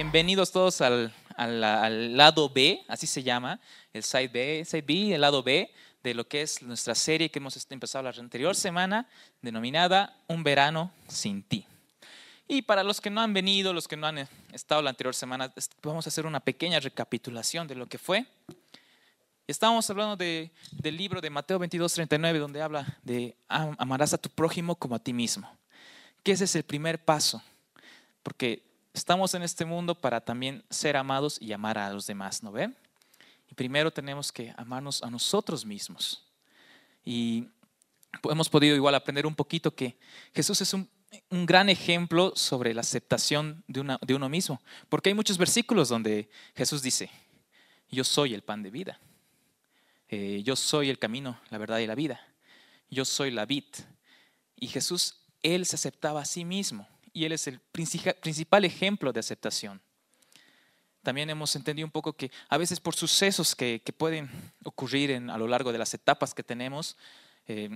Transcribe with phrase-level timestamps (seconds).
[0.00, 1.12] bienvenidos todos al,
[2.16, 3.60] lado B, así se llama,
[3.92, 5.70] el Side B, Side B, el lado B
[6.02, 9.06] de lo que es nuestra serie que hemos empezado la anterior semana,
[9.42, 11.66] denominada Un verano sin ti.
[12.48, 15.52] Y para los que no han venido, los que no han estado la anterior semana,
[15.82, 18.24] vamos a hacer una pequeña recapitulación de lo que fue.
[19.46, 20.50] Estábamos hablando del
[20.96, 25.12] libro de Mateo 22, 39, donde habla de amarás a tu prójimo como a ti
[25.12, 25.54] mismo.
[26.22, 27.42] Que ese es el primer paso,
[28.22, 32.52] porque estamos en este mundo para también ser amados y amar a los demás, ¿no
[32.52, 32.76] ven?
[33.50, 36.24] Y primero tenemos que amarnos a nosotros mismos.
[37.04, 37.48] Y
[38.24, 39.98] hemos podido igual aprender un poquito que
[40.34, 40.88] Jesús es un,
[41.30, 46.82] gran ejemplo sobre la aceptación de, de uno mismo, porque hay muchos versículos donde Jesús
[46.82, 47.10] dice,
[47.90, 49.00] yo soy el pan de vida,
[50.08, 52.20] eh, yo soy el camino, la verdad y la vida,
[52.90, 53.64] yo soy la vid.
[54.54, 59.20] Y Jesús, Él se aceptaba a sí mismo y Él es el principal ejemplo de
[59.20, 59.80] aceptación.
[61.02, 64.30] También hemos entendido un poco que a veces por sucesos que, pueden
[64.64, 66.96] ocurrir a lo largo de las etapas que tenemos,
[67.46, 67.70] eh,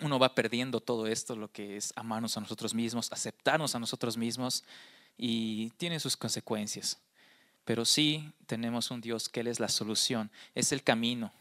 [0.00, 4.16] uno va perdiendo todo esto, lo que es amarnos a nosotros mismos, aceptarnos a nosotros
[4.16, 4.64] mismos
[5.16, 6.98] y tiene sus consecuencias.
[7.64, 11.32] Pero sí tenemos un Dios que Él es la solución, es el camino.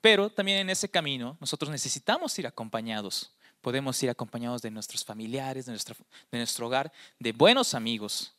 [0.00, 3.32] Pero también en ese camino nosotros necesitamos ir acompañados
[3.66, 5.96] podemos ir acompañados de nuestros familiares, de nuestro,
[6.30, 8.32] de nuestro hogar, de buenos amigos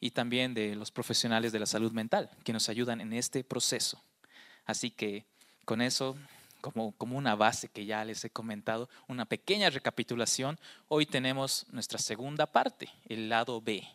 [0.00, 4.02] y también de los profesionales de la salud mental que nos ayudan en este proceso.
[4.64, 5.24] Así que
[5.64, 6.16] con eso,
[6.60, 12.00] como, como una base que ya les he comentado, una pequeña recapitulación, hoy tenemos nuestra
[12.00, 13.86] segunda parte, el lado B.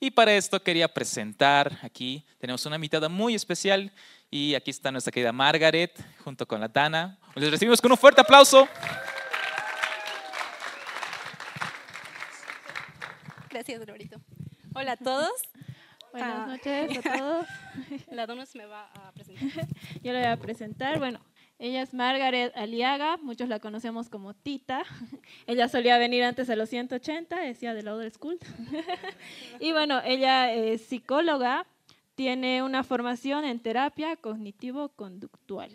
[0.00, 3.92] Y para esto quería presentar aquí, tenemos una invitada muy especial
[4.30, 7.18] y aquí está nuestra querida Margaret junto con la Dana.
[7.34, 8.66] Les recibimos con un fuerte aplauso.
[13.60, 14.18] Gracias, Roberto.
[14.74, 15.32] Hola a todos.
[16.12, 17.46] Buenas ah, noches a todos.
[18.10, 19.66] La Donos me va a presentar.
[20.02, 20.98] Yo le voy a presentar.
[20.98, 21.20] Bueno,
[21.58, 24.82] ella es Margaret Aliaga, muchos la conocemos como Tita.
[25.46, 28.38] Ella solía venir antes a los 180, decía de la Old School.
[29.60, 31.66] y bueno, ella es psicóloga,
[32.14, 35.70] tiene una formación en terapia cognitivo-conductual.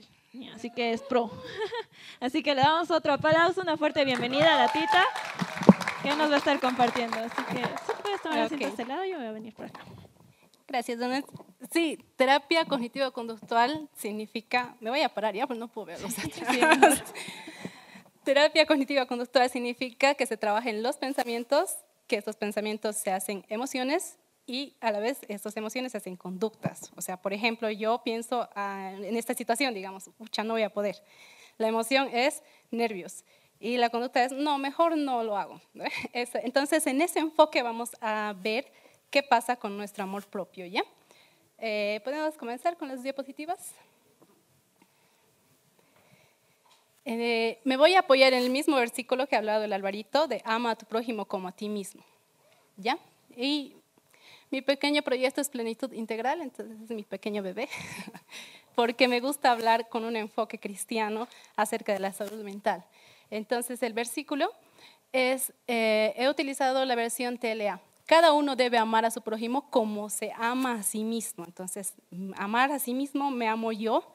[0.56, 1.30] Así que es pro.
[2.20, 5.75] Así que le damos otro aplauso, una fuerte bienvenida a la Tita
[6.06, 7.18] que nos va a estar compartiendo.
[7.18, 9.82] Así que si puedes tomar asiento a este lado, yo voy a venir por acá.
[10.68, 11.26] Gracias, Donet.
[11.72, 16.14] Sí, terapia cognitivo-conductual significa, me voy a parar ya, pues no puedo ver los
[18.24, 21.76] Terapia cognitiva-conductual significa que se trabaja en los pensamientos,
[22.08, 24.18] que estos pensamientos se hacen emociones
[24.48, 26.92] y a la vez estas emociones se hacen conductas.
[26.96, 30.72] O sea, por ejemplo, yo pienso ah, en esta situación, digamos, ya no voy a
[30.72, 31.04] poder.
[31.58, 33.24] La emoción es nervios
[33.66, 35.60] y la conducta es, no, mejor no lo hago.
[36.14, 38.72] Entonces, en ese enfoque vamos a ver
[39.10, 40.84] qué pasa con nuestro amor propio, ¿ya?
[41.58, 43.74] Eh, ¿Podemos comenzar con las diapositivas?
[47.06, 50.44] Eh, me voy a apoyar en el mismo versículo que ha hablado el Alvarito, de
[50.46, 52.04] ama a tu prójimo como a ti mismo,
[52.78, 53.00] ¿ya?
[53.36, 53.74] Y
[54.52, 57.68] mi pequeño proyecto es plenitud integral, entonces es mi pequeño bebé,
[58.76, 62.86] porque me gusta hablar con un enfoque cristiano acerca de la salud mental.
[63.36, 64.52] Entonces el versículo
[65.12, 67.82] es, eh, he utilizado la versión TLA.
[68.06, 71.44] Cada uno debe amar a su prójimo como se ama a sí mismo.
[71.46, 71.96] Entonces,
[72.38, 74.14] amar a sí mismo me amo yo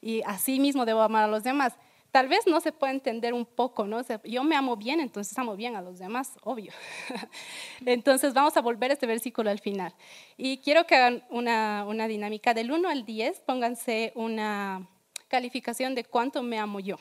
[0.00, 1.74] y a sí mismo debo amar a los demás.
[2.10, 4.02] Tal vez no se puede entender un poco, ¿no?
[4.24, 6.72] yo me amo bien, entonces amo bien a los demás, obvio.
[7.86, 9.94] entonces vamos a volver a este versículo al final.
[10.36, 14.86] Y quiero que hagan una, una dinámica del 1 al 10, pónganse una
[15.28, 16.98] calificación de cuánto me amo yo.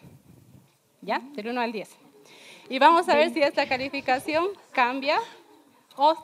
[1.01, 1.19] ¿Ya?
[1.33, 1.89] Del 1 al 10.
[2.69, 5.19] Y vamos a ver si esta calificación cambia
[5.95, 6.15] o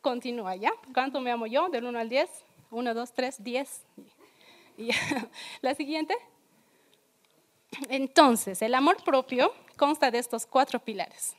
[0.00, 0.72] continúa, ¿ya?
[0.94, 1.68] ¿Cuánto me amo yo?
[1.68, 2.30] Del 1 al 10.
[2.70, 3.82] 1, 2, 3, 10.
[4.78, 4.90] Y
[5.62, 6.16] la siguiente.
[7.88, 11.34] Entonces, el amor propio consta de estos cuatro pilares.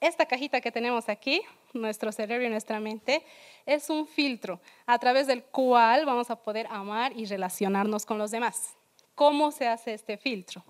[0.00, 1.42] Esta cajita que tenemos aquí,
[1.72, 3.24] nuestro cerebro y nuestra mente,
[3.64, 8.30] es un filtro a través del cual vamos a poder amar y relacionarnos con los
[8.30, 8.74] demás.
[9.14, 10.62] ¿Cómo se hace este filtro?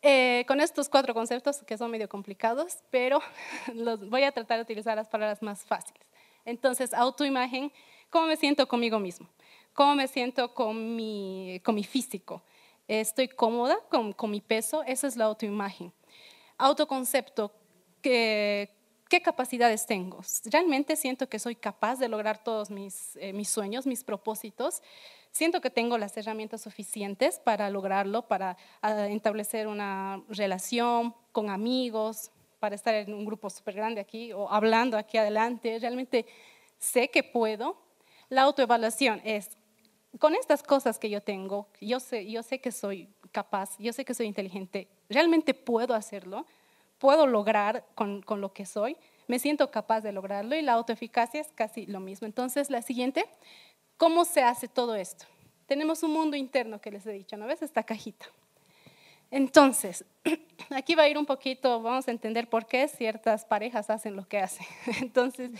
[0.00, 3.20] Eh, con estos cuatro conceptos que son medio complicados, pero
[3.74, 6.06] los voy a tratar de utilizar las palabras más fáciles.
[6.44, 7.72] Entonces, autoimagen,
[8.08, 9.28] ¿cómo me siento conmigo mismo?
[9.72, 12.42] ¿Cómo me siento con mi, con mi físico?
[12.86, 14.82] ¿Estoy cómoda con, con mi peso?
[14.84, 15.92] Esa es la autoimagen.
[16.56, 17.52] Autoconcepto,
[18.00, 18.70] ¿qué,
[19.08, 20.20] ¿qué capacidades tengo?
[20.46, 24.82] ¿Realmente siento que soy capaz de lograr todos mis, eh, mis sueños, mis propósitos?
[25.32, 32.30] Siento que tengo las herramientas suficientes para lograrlo, para ah, establecer una relación con amigos,
[32.58, 35.78] para estar en un grupo súper grande aquí o hablando aquí adelante.
[35.80, 36.26] Realmente
[36.78, 37.76] sé que puedo
[38.30, 39.56] La autoevaluación es,
[40.18, 44.04] con estas cosas que yo tengo, yo sé, yo sé que soy capaz, yo sé
[44.04, 46.44] que soy inteligente, realmente puedo hacerlo,
[46.98, 48.98] puedo lograr con, con lo que soy,
[49.28, 52.26] me siento capaz de lograrlo y la autoeficacia es casi lo mismo.
[52.26, 53.26] Entonces, la siguiente,
[53.98, 55.26] ¿cómo se hace todo esto?
[55.66, 57.60] Tenemos un mundo interno que les he dicho, ¿no ves?
[57.60, 58.24] Esta cajita.
[59.30, 60.06] Entonces,
[60.70, 64.26] aquí va a ir un poquito, vamos a entender por qué ciertas parejas hacen lo
[64.26, 64.66] que hacen.
[65.02, 65.50] Entonces,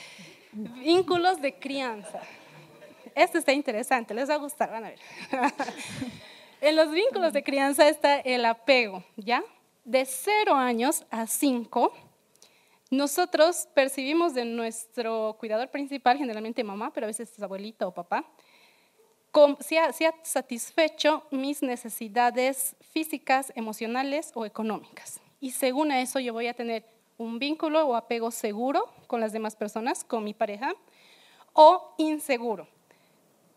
[0.52, 2.22] vínculos de crianza.
[3.14, 4.98] Esto está interesante, les va a gustar, van a ver.
[6.60, 9.44] En los vínculos de crianza está el apego, ¿ya?
[9.84, 11.92] De cero años a cinco,
[12.90, 18.24] nosotros percibimos de nuestro cuidador principal, generalmente mamá, pero a veces es abuelita o papá,
[19.60, 25.20] si ha, satisfecho mis necesidades físicas, emocionales o económicas.
[25.40, 26.84] Y según eso yo voy a tener
[27.18, 30.74] un vínculo o apego seguro con las demás personas, con mi pareja,
[31.52, 32.68] o inseguro.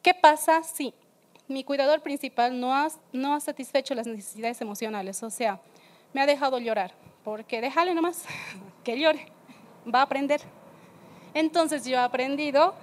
[0.01, 0.93] ¿Qué pasa si
[1.47, 5.21] mi cuidador principal no ha, no ha satisfecho las necesidades emocionales?
[5.23, 5.59] O sea,
[6.13, 6.93] me ha dejado llorar,
[7.23, 8.25] porque déjale nomás
[8.83, 9.27] que llore,
[9.93, 10.41] va a aprender.
[11.33, 12.73] Entonces yo he aprendido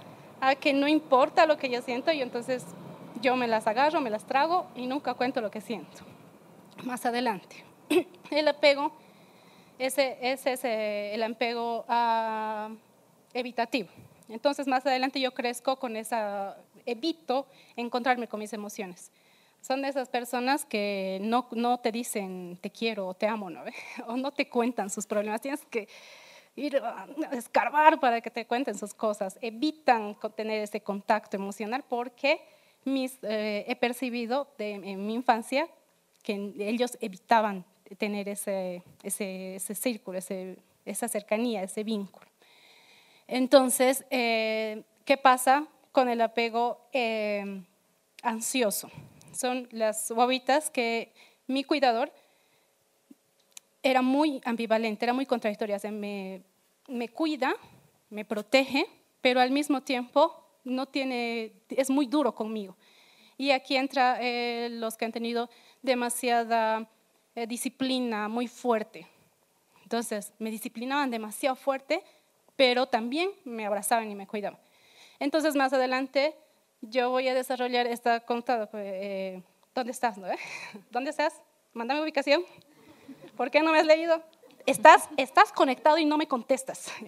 [0.40, 2.64] a que no importa lo que yo siento y entonces
[3.20, 6.02] yo me las agarro, me las trago y nunca cuento lo que siento.
[6.84, 7.64] Más adelante,
[8.30, 8.92] el apego,
[9.78, 12.74] ese, ese es el apego uh,
[13.34, 13.88] evitativo.
[14.28, 16.56] Entonces más adelante yo crezco con esa,
[16.86, 17.46] evito
[17.76, 19.10] encontrarme con mis emociones.
[19.60, 23.62] Son de esas personas que no, te dicen te quiero o te amo, ¿no?
[24.06, 25.40] o no te cuentan sus problemas.
[25.40, 25.88] Tienes que
[26.56, 29.38] ir a escarbar para que te cuenten sus cosas.
[29.40, 32.40] Evitan tener ese contacto emocional porque
[32.84, 35.68] eh, he percibido en mi infancia
[36.22, 37.64] que ellos evitaban
[37.96, 38.82] tener ese,
[39.74, 40.18] círculo,
[40.84, 42.26] esa cercanía, ese vínculo.
[43.26, 47.62] Entonces, eh, ¿qué pasa con el apego eh,
[48.22, 48.90] ansioso?
[49.32, 51.12] Son las bobitas que
[51.46, 52.12] mi cuidador
[53.82, 55.78] era muy ambivalente, era muy contradictoria.
[55.90, 56.42] me,
[56.88, 57.54] me cuida,
[58.10, 58.86] me protege,
[59.20, 62.76] pero al mismo tiempo no tiene, es muy duro conmigo.
[63.36, 65.48] Y aquí entra eh, los que han tenido
[65.82, 66.88] demasiada
[67.34, 69.06] eh, disciplina muy fuerte.
[69.84, 72.02] Entonces, me disciplinaban demasiado fuerte,
[72.56, 74.58] pero también me abrazaban y me cuidaban.
[75.20, 76.34] Entonces, más adelante,
[76.80, 78.68] yo voy a desarrollar esta contada.
[78.74, 79.42] Eh,
[79.74, 80.18] ¿Dónde estás?
[80.18, 80.28] No,
[80.90, 81.40] ¿Dónde estás?
[81.72, 82.44] Mándame ubicación.
[83.36, 84.22] ¿Por qué no me has leído?
[84.66, 86.92] Estás, estás conectado y no me contestas.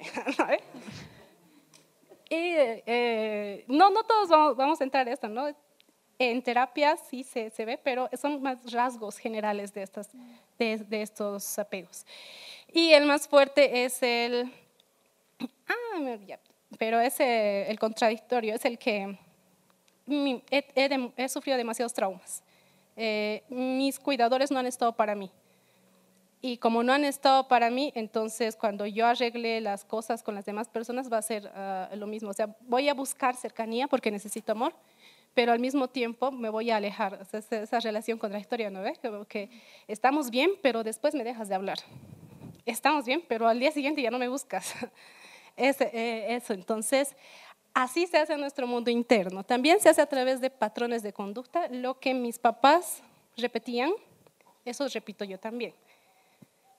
[2.33, 5.49] Y, eh, no, no todos vamos, a entrar en esto, ¿no?
[6.17, 10.11] En terapia sí se, se, ve, pero son más rasgos generales de, estas,
[10.57, 12.07] de, de, estos apegos.
[12.73, 14.53] Y el más fuerte es el,
[15.67, 16.39] ah, me olvidé,
[16.79, 19.19] pero es el, contradictorio, es el que
[20.51, 20.65] he,
[21.17, 22.43] he, sufrido demasiados traumas.
[22.97, 25.31] Eh, mis cuidadores no han estado para mí.
[26.43, 30.47] Y como no han estado para mí, entonces cuando yo arregle las cosas con las
[30.47, 32.31] demás personas va a ser ah, lo mismo.
[32.31, 34.73] O sea, voy a buscar cercanía porque necesito amor,
[35.35, 37.19] pero al mismo tiempo me voy a alejar.
[37.21, 38.99] O sea, esa, relación contradictoria, ¿no ves?
[38.99, 39.51] Como que
[39.87, 41.79] estamos bien, pero después me dejas de hablar.
[42.65, 44.75] Estamos bien, pero al día siguiente ya no me buscas.
[45.63, 47.15] Eh, eso, entonces,
[47.75, 49.45] así se hace en nuestro mundo interno.
[49.45, 51.69] También se hace a través de patrones de conducta.
[51.69, 53.03] Lo que mis papás
[53.37, 53.93] repetían,
[54.65, 55.75] eso repito yo también.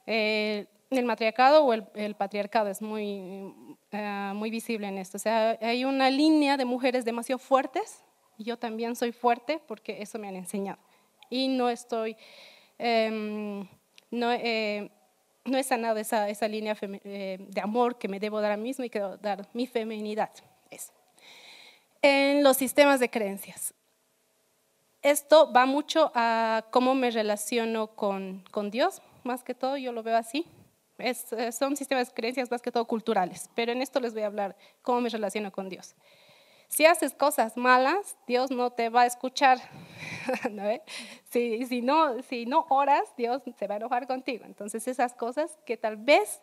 [0.05, 3.53] Eh, el matriarcado o el, patriarcado es muy,
[3.91, 5.17] eh, muy visible en esto.
[5.17, 8.03] O sea, hay una línea de mujeres demasiado fuertes
[8.43, 10.79] yo también soy fuerte porque eso me han enseñado.
[11.29, 12.17] Y no estoy,
[12.77, 13.67] em,
[14.09, 14.89] no, eh,
[15.45, 18.83] no he sanado esa, esa línea de amor que me debo dar a mí mismo
[18.83, 20.31] y que debo dar mi feminidad.
[22.01, 23.73] En los sistemas de creencias.
[25.03, 30.03] Esto va mucho a cómo me relaciono con, con Dios, más que todo yo lo
[30.03, 30.45] veo así.
[30.97, 34.23] Es, eh, son sistemas de creencias más que todo culturales, pero en esto les voy
[34.23, 35.95] a hablar cómo me relaciono con Dios.
[36.67, 39.59] Si haces cosas malas, Dios no te va a escuchar.
[41.29, 44.43] Si, si, no, si no oras, Dios se va a enojar contigo.
[44.45, 46.41] Entonces esas cosas que tal vez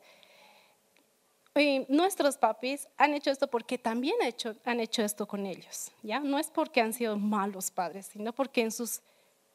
[1.89, 5.91] nuestros papis han hecho esto porque también han hecho, han hecho esto con ellos.
[6.03, 6.21] ¿ya?
[6.21, 9.01] No es porque han sido malos padres, sino porque en sus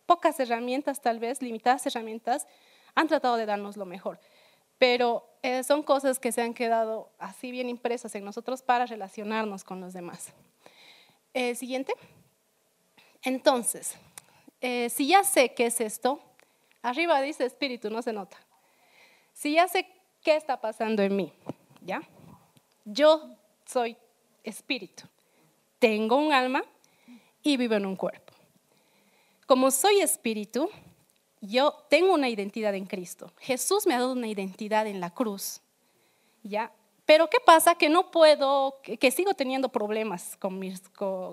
[0.05, 2.47] pocas herramientas, tal vez limitadas herramientas,
[2.95, 4.19] han tratado de darnos lo mejor.
[4.77, 9.63] Pero eh, son cosas que se han quedado así bien impresas en nosotros para relacionarnos
[9.63, 10.33] con los demás.
[11.33, 11.93] Eh, siguiente.
[13.23, 13.95] Entonces,
[14.61, 16.21] eh, si ya sé qué es esto,
[16.81, 18.37] arriba dice espíritu, no se nota.
[19.33, 19.87] Si ya sé
[20.21, 21.33] qué está pasando en mí,
[21.83, 22.01] ¿ya?
[22.85, 23.97] Yo soy
[24.43, 25.03] espíritu.
[25.79, 26.63] tengo un alma
[27.41, 28.33] y vivo en un cuerpo.
[29.45, 30.69] Como soy espíritu,
[31.41, 33.33] yo tengo una identidad en Cristo.
[33.39, 35.59] Jesús me ha dado una identidad en la cruz.
[36.41, 36.71] ¿Ya?
[37.13, 37.75] Pero ¿qué pasa?
[37.75, 40.81] Que no puedo, que, sigo teniendo problemas con mis,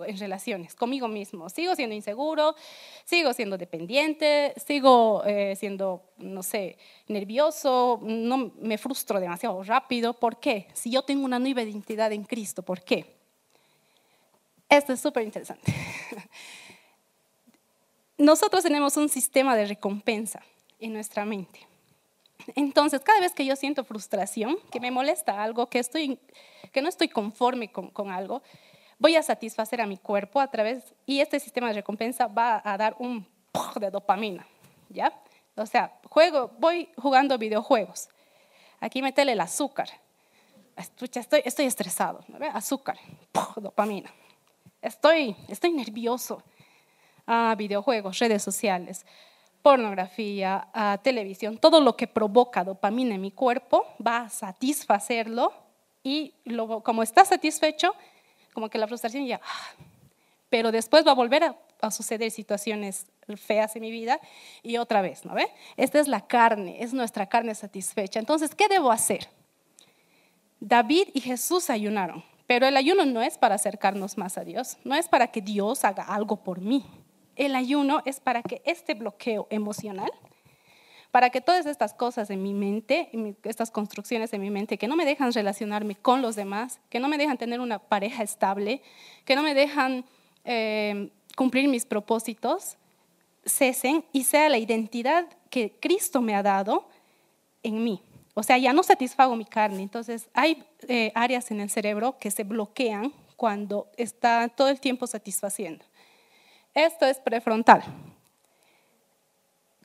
[0.06, 1.48] en relaciones, conmigo mismo.
[1.48, 2.54] Sigo siendo inseguro,
[3.06, 6.76] sigo siendo dependiente, sigo eh, siendo, no sé,
[7.08, 10.12] nervioso, no, me frustro demasiado rápido.
[10.12, 10.68] ¿Por qué?
[10.74, 13.16] Si yo tengo una nueva identidad en Cristo, ¿por qué?
[14.68, 15.74] Esto es súper interesante.
[18.18, 20.42] Nosotros tenemos un sistema de recompensa
[20.78, 21.69] en nuestra mente.
[22.54, 25.82] Entonces, cada vez que yo siento frustración, que me molesta algo, que,
[26.82, 28.42] no estoy conforme con, con algo,
[28.98, 32.76] voy a satisfacer a mi cuerpo a través, y este sistema de recompensa va a
[32.76, 33.26] dar un
[33.80, 34.46] de dopamina,
[34.88, 35.12] ¿ya?
[35.56, 38.08] O sea, juego, voy jugando videojuegos.
[38.78, 39.88] Aquí metele el azúcar.
[40.76, 41.10] Estoy,
[41.44, 42.38] estoy estresado, ¿no?
[42.54, 42.98] azúcar,
[43.56, 44.10] dopamina.
[44.80, 46.42] Estoy, estoy nervioso.
[47.26, 49.04] Ah, videojuegos, redes sociales
[49.62, 50.68] pornografía,
[51.02, 55.52] televisión, todo lo que provoca dopamina en mi cuerpo va a satisfacerlo
[56.02, 57.94] y luego, como está satisfecho,
[58.54, 59.84] como que la frustración ya, ah,
[60.48, 61.56] pero después va a volver a,
[61.90, 64.20] suceder situaciones feas en mi vida
[64.62, 65.46] y otra vez, ¿no ve?
[65.78, 68.18] Esta es la carne, es nuestra carne satisfecha.
[68.20, 69.28] Entonces, ¿qué debo hacer?
[70.58, 74.94] David y Jesús ayunaron, pero el ayuno no es para acercarnos más a Dios, no
[74.94, 76.84] es para que Dios haga algo por mí
[77.40, 80.12] el ayuno es para que este bloqueo emocional,
[81.10, 83.08] para que todas estas cosas en mi mente,
[83.44, 87.08] estas construcciones en mi mente que no me dejan relacionarme con los demás, que no
[87.08, 88.82] me dejan tener una pareja estable,
[89.24, 90.04] que no me dejan
[90.44, 92.76] eh, cumplir mis propósitos,
[93.46, 96.86] cesen y sea la identidad que Cristo me ha dado
[97.62, 98.02] en mí.
[98.34, 99.82] O sea, ya no satisfago mi carne.
[99.82, 105.06] Entonces, hay eh, áreas en el cerebro que se bloquean cuando está todo el tiempo
[105.06, 105.84] satisfaciendo.
[106.74, 107.82] Esto es prefrontal.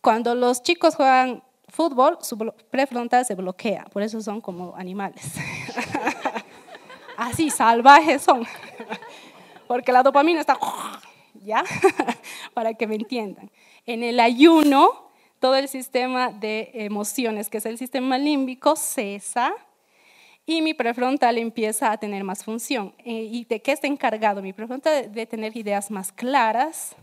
[0.01, 2.37] Cuando los chicos juegan fútbol, su
[2.69, 5.33] prefrontal se bloquea, por eso son como animales.
[7.17, 8.45] Así, salvajes son.
[9.67, 10.57] Porque la dopamina está,
[11.33, 11.63] ¿ya?
[12.53, 13.49] Para que me entiendan.
[13.85, 19.53] En el ayuno, todo el sistema de emociones, que es el sistema límbico, cesa
[20.45, 22.93] y mi prefrontal empieza a tener más función.
[22.99, 24.41] Eh, ¿Y de qué está encargado?
[24.41, 26.95] Mi prefrontal de tener ideas más claras,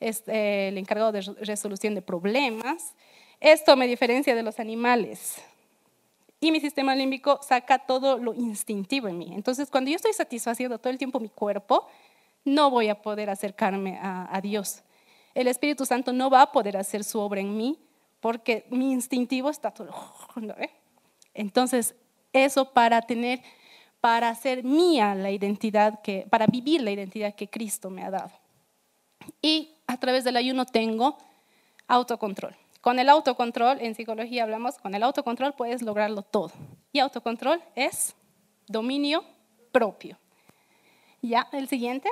[0.00, 2.94] es eh, el encargado de resolución de problemas.
[3.40, 5.36] Esto me diferencia de los animales.
[6.40, 9.32] Y mi sistema límbico saca todo lo instintivo en mí.
[9.32, 11.86] Entonces, cuando yo estoy satisfaciendo todo el tiempo mi cuerpo,
[12.44, 14.82] no voy a poder acercarme a, a Dios.
[15.34, 17.78] El Espíritu Santo no va a poder hacer su obra en mí
[18.20, 19.94] porque mi instintivo está todo...
[21.34, 21.94] Entonces,
[22.32, 23.40] eso para tener,
[24.00, 28.32] para hacer mía la identidad que, para vivir la identidad que Cristo me ha dado.
[29.40, 31.18] Y a través del ayuno tengo
[31.86, 32.56] autocontrol.
[32.80, 36.52] Con el autocontrol, en psicología hablamos, con el autocontrol puedes lograrlo todo.
[36.92, 38.14] Y autocontrol es
[38.66, 39.24] dominio
[39.70, 40.18] propio.
[41.20, 42.10] Ya, el siguiente.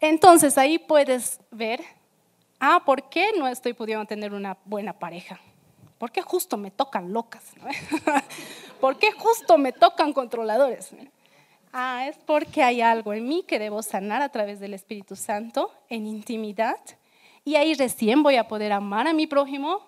[0.00, 1.80] Entonces ahí puedes ver,
[2.60, 5.40] ah, ¿por qué no estoy pudiendo tener una buena pareja?
[5.98, 7.44] ¿Por qué justo me tocan locas?
[8.80, 10.90] ¿Por qué justo me tocan controladores?
[11.72, 15.72] Ah, es porque hay algo en mí que debo sanar a través del Espíritu Santo
[15.88, 16.78] en intimidad
[17.44, 19.80] y ahí recién voy a poder amar a mi prójimo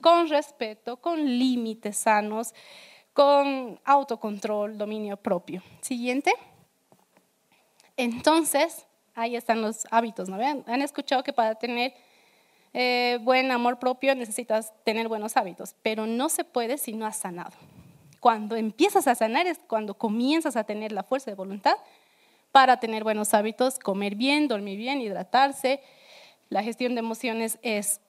[0.00, 2.54] con respeto, con límites sanos,
[3.12, 5.62] con autocontrol, dominio propio.
[5.80, 6.32] Siguiente.
[7.96, 10.36] Entonces, ahí están los hábitos, ¿no?
[10.36, 11.94] Han escuchado que para tener
[12.74, 17.18] eh, buen amor propio necesitas tener buenos hábitos, pero no se puede si no has
[17.18, 17.52] sanado.
[18.20, 21.74] Cuando empiezas a sanar es cuando comienzas a tener la fuerza de voluntad
[22.50, 25.80] para tener buenos hábitos, comer bien, dormir bien, hidratarse.
[26.48, 28.00] La gestión de emociones es,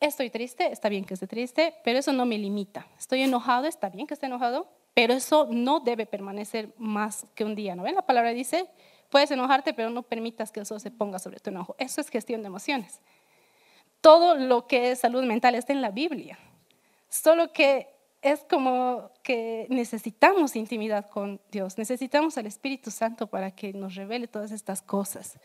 [0.00, 2.86] estoy triste, está bien que esté triste, pero eso no me limita.
[2.98, 7.54] Estoy enojado, está bien que esté enojado, pero eso no debe permanecer más que un
[7.54, 7.74] día.
[7.74, 7.94] ¿no ven?
[7.94, 8.66] La palabra dice,
[9.08, 11.74] puedes enojarte, pero no permitas que eso se ponga sobre tu enojo.
[11.78, 13.00] Eso es gestión de emociones
[14.00, 16.38] todo lo que es salud mental está en la Biblia.
[17.08, 17.88] Solo que
[18.22, 24.28] es como que necesitamos intimidad con Dios, necesitamos al Espíritu Santo para que nos revele
[24.28, 25.38] todas estas cosas.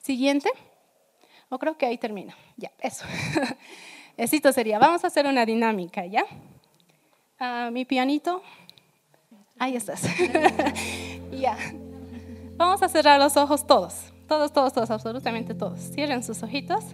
[0.00, 0.50] Siguiente.
[1.48, 2.36] O creo que ahí termina.
[2.56, 3.04] Ya, eso.
[4.16, 6.24] Esto sería, vamos a hacer una dinámica, ¿ya?
[7.38, 8.42] Ah, mi pianito.
[9.58, 10.02] Ahí estás.
[11.32, 11.56] ya.
[12.56, 14.12] Vamos a cerrar los ojos todos.
[14.26, 15.80] Todos, todos, todos, absolutamente todos.
[15.92, 16.84] Cierren sus ojitos.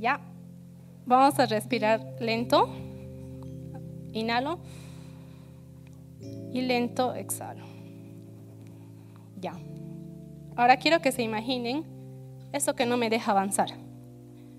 [0.00, 0.18] Ya.
[1.04, 2.68] Vamos a respirar lento.
[4.12, 4.58] Inhalo.
[6.52, 7.64] Y lento exhalo.
[9.38, 9.52] Ya.
[10.56, 11.84] Ahora quiero que se imaginen
[12.52, 13.70] eso que no me deja avanzar.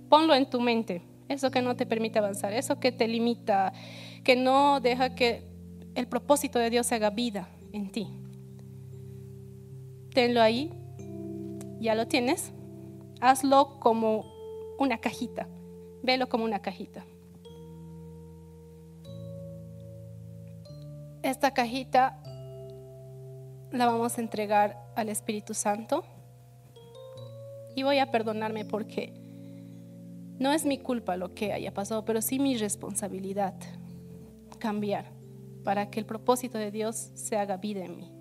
[0.10, 3.74] Ponlo en tu mente, eso que no te permite avanzar, eso que te limita,
[4.24, 5.44] que no deja que
[5.96, 8.08] el propósito de Dios se haga vida en ti.
[10.14, 10.72] Tenlo ahí,
[11.80, 12.52] ya lo tienes,
[13.22, 14.31] hazlo como
[14.82, 15.48] una cajita,
[16.02, 17.06] velo como una cajita.
[21.22, 22.20] Esta cajita
[23.72, 26.04] la vamos a entregar al Espíritu Santo
[27.76, 29.14] y voy a perdonarme porque
[30.40, 33.54] no es mi culpa lo que haya pasado, pero sí mi responsabilidad
[34.58, 35.06] cambiar
[35.64, 38.12] para que el propósito de Dios se haga vida en mí.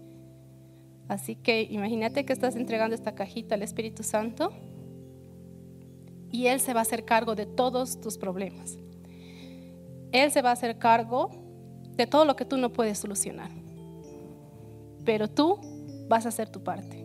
[1.09, 4.53] Así que imagínate que estás entregando esta cajita al Espíritu Santo
[6.31, 8.79] y Él se va a hacer cargo de todos tus problemas.
[10.13, 11.31] Él se va a hacer cargo
[11.97, 13.51] de todo lo que tú no puedes solucionar.
[15.05, 15.59] Pero tú
[16.09, 17.05] vas a hacer tu parte.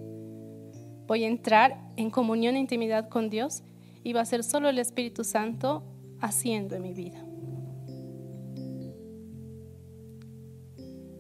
[1.07, 3.61] Voy a entrar en comunión e intimidad con Dios
[4.03, 5.83] y va a ser solo el Espíritu Santo
[6.19, 7.23] haciendo en mi vida.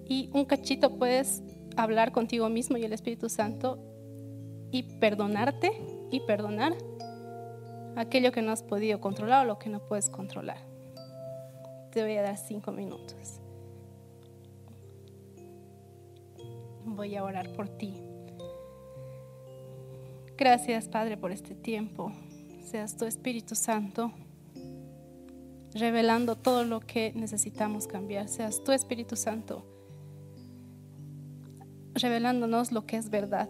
[0.07, 1.43] Y un cachito puedes
[1.75, 3.79] hablar contigo mismo y el Espíritu Santo
[4.71, 5.71] y perdonarte
[6.11, 6.75] y perdonar
[7.95, 10.57] aquello que no has podido controlar o lo que no puedes controlar.
[11.91, 13.39] Te voy a dar cinco minutos.
[16.83, 17.93] Voy a orar por ti.
[20.37, 22.11] Gracias, Padre, por este tiempo.
[22.63, 24.11] Seas tu Espíritu Santo
[25.73, 28.27] revelando todo lo que necesitamos cambiar.
[28.27, 29.65] Seas tu Espíritu Santo
[31.93, 33.49] revelándonos lo que es verdad.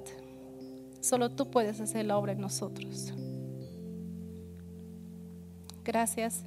[1.01, 3.13] Solo tú puedes hacer la obra en nosotros.
[5.85, 6.43] Gracias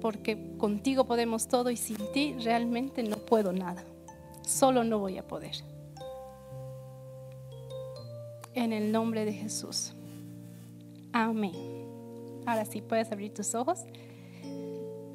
[0.00, 3.84] porque contigo podemos todo y sin ti realmente no puedo nada.
[4.46, 5.54] Solo no voy a poder.
[8.54, 9.94] En el nombre de Jesús.
[11.12, 11.54] Amén.
[12.44, 13.84] Ahora sí puedes abrir tus ojos.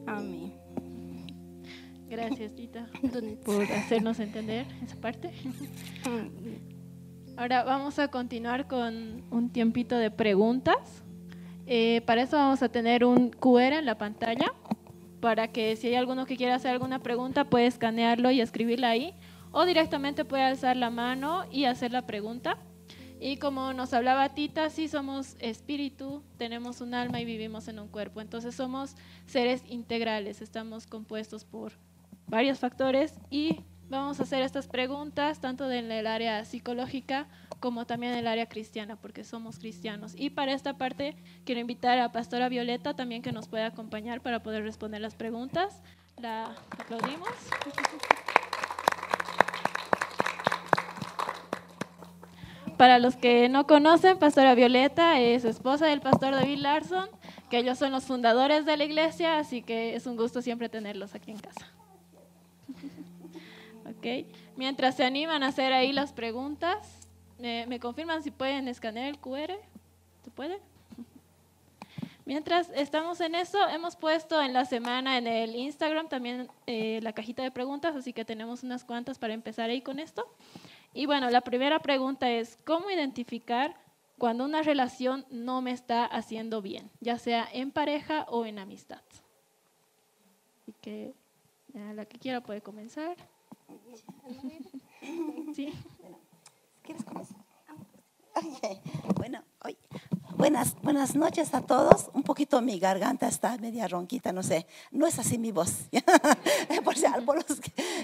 [0.08, 0.54] Amén.
[2.08, 2.88] Gracias, Tita,
[3.44, 5.32] por hacernos entender esa parte.
[7.36, 11.04] Ahora vamos a continuar con un tiempito de preguntas.
[11.68, 14.54] Eh, para eso vamos a tener un QR en la pantalla
[15.20, 19.16] para que si hay alguno que quiera hacer alguna pregunta puede escanearlo y escribirla ahí
[19.52, 22.58] o directamente puede alzar la mano y hacer la pregunta.
[23.20, 27.88] Y como nos hablaba Tita, sí somos espíritu, tenemos un alma y vivimos en un
[27.88, 28.20] cuerpo.
[28.20, 31.72] Entonces somos seres integrales, estamos compuestos por
[32.28, 37.28] varios factores y vamos a hacer estas preguntas tanto en el área psicológica
[37.66, 40.14] como también el área cristiana, porque somos cristianos.
[40.16, 44.44] Y para esta parte quiero invitar a Pastora Violeta también que nos pueda acompañar para
[44.44, 45.82] poder responder las preguntas.
[46.22, 47.28] La aplaudimos.
[52.78, 57.10] Para los que no conocen, Pastora Violeta es esposa del pastor David Larson,
[57.50, 61.16] que ellos son los fundadores de la iglesia, así que es un gusto siempre tenerlos
[61.16, 61.66] aquí en casa.
[64.56, 67.05] Mientras se animan a hacer ahí las preguntas,
[67.40, 69.52] ¿me, confirman si pueden escanear el QR?
[70.24, 70.60] ¿Se puede?
[72.26, 77.14] Mientras estamos en eso, hemos puesto en la semana en el Instagram también eh, la
[77.14, 80.28] cajita de preguntas, así que tenemos unas cuantas para empezar ahí con esto.
[80.94, 83.76] Y bueno, la primera pregunta es, ¿cómo identificar
[84.18, 89.02] cuando una relación no me está haciendo bien, ya sea en pareja o en amistad?
[90.62, 91.14] Así que
[91.74, 93.16] la que quiera puede comenzar.
[95.54, 95.72] Sí.
[96.86, 97.36] ¿Quieres comenzar?
[99.16, 99.76] Bueno, hoy,
[100.38, 102.12] buenas, buenas noches a todos.
[102.14, 104.68] Un poquito mi garganta está media ronquita, no sé.
[104.92, 105.90] No es así mi voz.
[106.84, 107.46] Por si algunos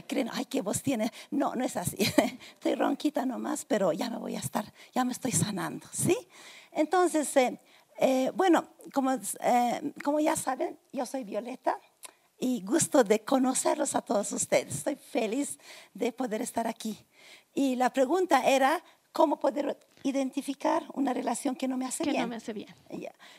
[0.07, 1.11] creen, ay, qué voz tiene.
[1.29, 1.97] No, no es así.
[2.53, 4.65] Estoy ronquita nomás, pero ya me voy a estar,
[4.95, 6.17] ya me estoy sanando, ¿sí?
[6.71, 7.59] Entonces, eh,
[7.99, 11.77] eh, bueno, como, eh, como ya saben, yo soy Violeta
[12.41, 14.77] y gusto de conocerlos a todos ustedes.
[14.77, 15.59] Estoy feliz
[15.93, 16.97] de poder estar aquí.
[17.53, 22.23] Y la pregunta era, ¿cómo poder identificar una relación que no me hace que bien?
[22.23, 22.73] no me hace bien.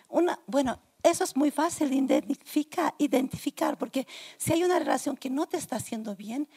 [0.08, 5.30] Una, bueno, eso es muy fácil de identificar, identificar, porque si hay una relación que
[5.30, 6.48] no te está haciendo bien,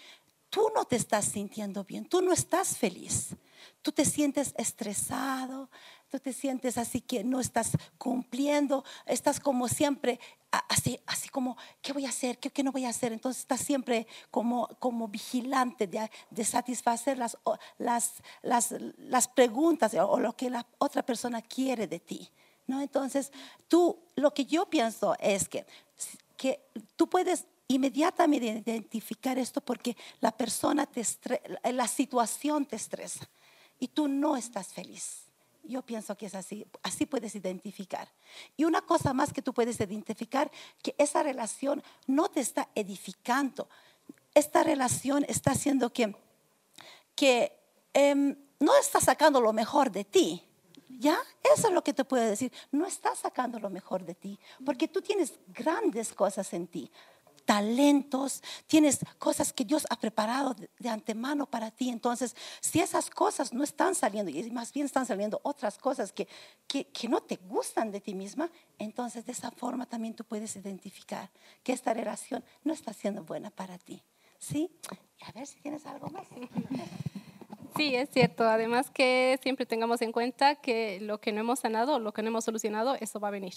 [0.51, 3.35] tú no te estás sintiendo bien, tú no estás feliz,
[3.81, 5.71] tú te sientes estresado,
[6.15, 10.17] tú te sientes así que no estás cumpliendo, estás como siempre,
[10.69, 12.37] así, así como, ¿qué voy a hacer?
[12.39, 13.11] ¿Qué, no voy a hacer?
[13.11, 17.37] Entonces estás siempre como, como vigilante de, de satisfacer las,
[17.77, 22.31] las, las, las preguntas o lo que la otra persona quiere de ti.
[22.65, 22.81] ¿no?
[22.81, 23.33] Entonces,
[23.67, 25.65] tú, lo que yo pienso es que,
[26.37, 26.61] que
[26.95, 31.03] tú puedes inmediatamente identificar esto porque la persona te
[31.73, 33.27] la situación te estresa
[33.79, 35.24] y tú no estás feliz
[35.67, 38.07] Yo pienso que es así, así puedes identificar.
[38.55, 40.51] Y una cosa más que tú puedes identificar,
[40.81, 43.67] que esa relación no te está edificando.
[44.33, 46.15] Esta relación está haciendo que,
[47.15, 47.51] que
[47.93, 50.43] em, no está sacando lo mejor de ti.
[50.87, 51.17] ¿Ya?
[51.55, 52.51] Eso es lo que te puedo decir.
[52.71, 56.91] No está sacando lo mejor de ti, porque tú tienes grandes cosas en ti
[57.45, 61.89] talentos, tienes cosas que Dios ha preparado de, antemano para ti.
[61.89, 66.27] Entonces, si esas cosas no están saliendo y más bien están saliendo otras cosas que,
[66.67, 70.55] que, que no te gustan de ti misma, entonces de esa forma también tú puedes
[70.55, 71.29] identificar
[71.63, 74.01] que esta relación no está siendo buena para ti.
[74.37, 74.69] ¿Sí?
[75.21, 76.27] A ver si tienes algo más.
[77.75, 78.45] Sí, es cierto.
[78.45, 82.29] Además que siempre tengamos en cuenta que lo que no hemos sanado, lo que no
[82.29, 83.53] hemos solucionado, eso va a venir.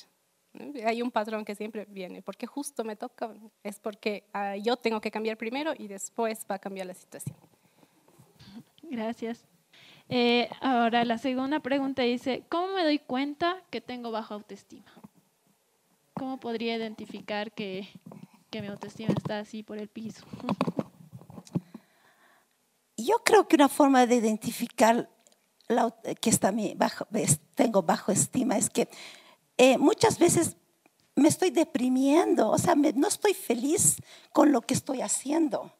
[0.85, 3.33] Hay un patrón que siempre viene, porque justo me toca,
[3.63, 7.37] es porque ah, yo tengo que cambiar primero y después va a cambiar la situación.
[8.83, 9.45] Gracias.
[10.09, 14.91] Eh, ahora, la segunda pregunta dice, ¿cómo me doy cuenta que tengo baja autoestima?
[16.15, 17.89] ¿Cómo podría identificar que,
[18.51, 20.25] que mi autoestima está así por el piso?
[22.97, 25.09] Yo creo que una forma de identificar
[26.21, 27.07] que está mi bajo,
[27.55, 28.89] tengo bajo estima es que
[29.59, 30.57] eh, muchas veces
[31.16, 33.97] me estoy deprimiendo, o sea, no estoy feliz
[34.33, 35.75] con lo que estoy haciendo.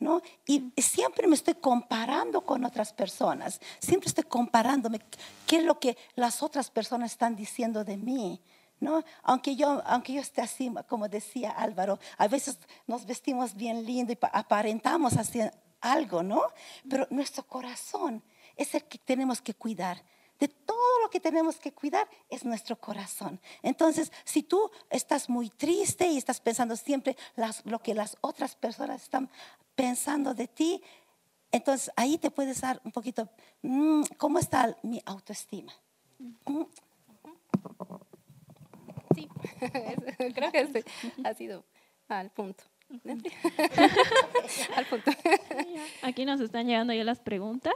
[0.00, 0.20] ¿No?
[0.44, 5.00] Y siempre me estoy comparando con otras personas, siempre estoy comparándome
[5.46, 8.40] qué es lo que las otras personas están diciendo de mí.
[8.80, 9.02] ¿No?
[9.22, 14.12] Aunque yo, aunque yo esté así, como decía Álvaro, a veces nos vestimos bien lindo
[14.12, 15.40] y aparentamos así
[15.80, 16.42] algo, ¿no?
[16.90, 18.22] Pero nuestro corazón
[18.56, 20.02] es el que tenemos que cuidar
[20.38, 23.40] de todo lo que tenemos que cuidar es nuestro corazón.
[23.62, 27.16] Entonces, si tú estás muy triste y estás pensando siempre
[27.64, 29.30] lo que las otras personas están
[29.74, 30.82] pensando de ti,
[31.52, 33.28] entonces ahí te puedes dar un poquito,
[33.62, 35.72] mm, ¿cómo está mi autoestima?
[39.14, 39.28] Sí,
[40.34, 40.84] creo que este
[41.22, 41.64] ha sido
[42.08, 42.64] al punto.
[44.76, 45.10] al punto.
[46.02, 47.74] Aquí nos están llegando ya las preguntas.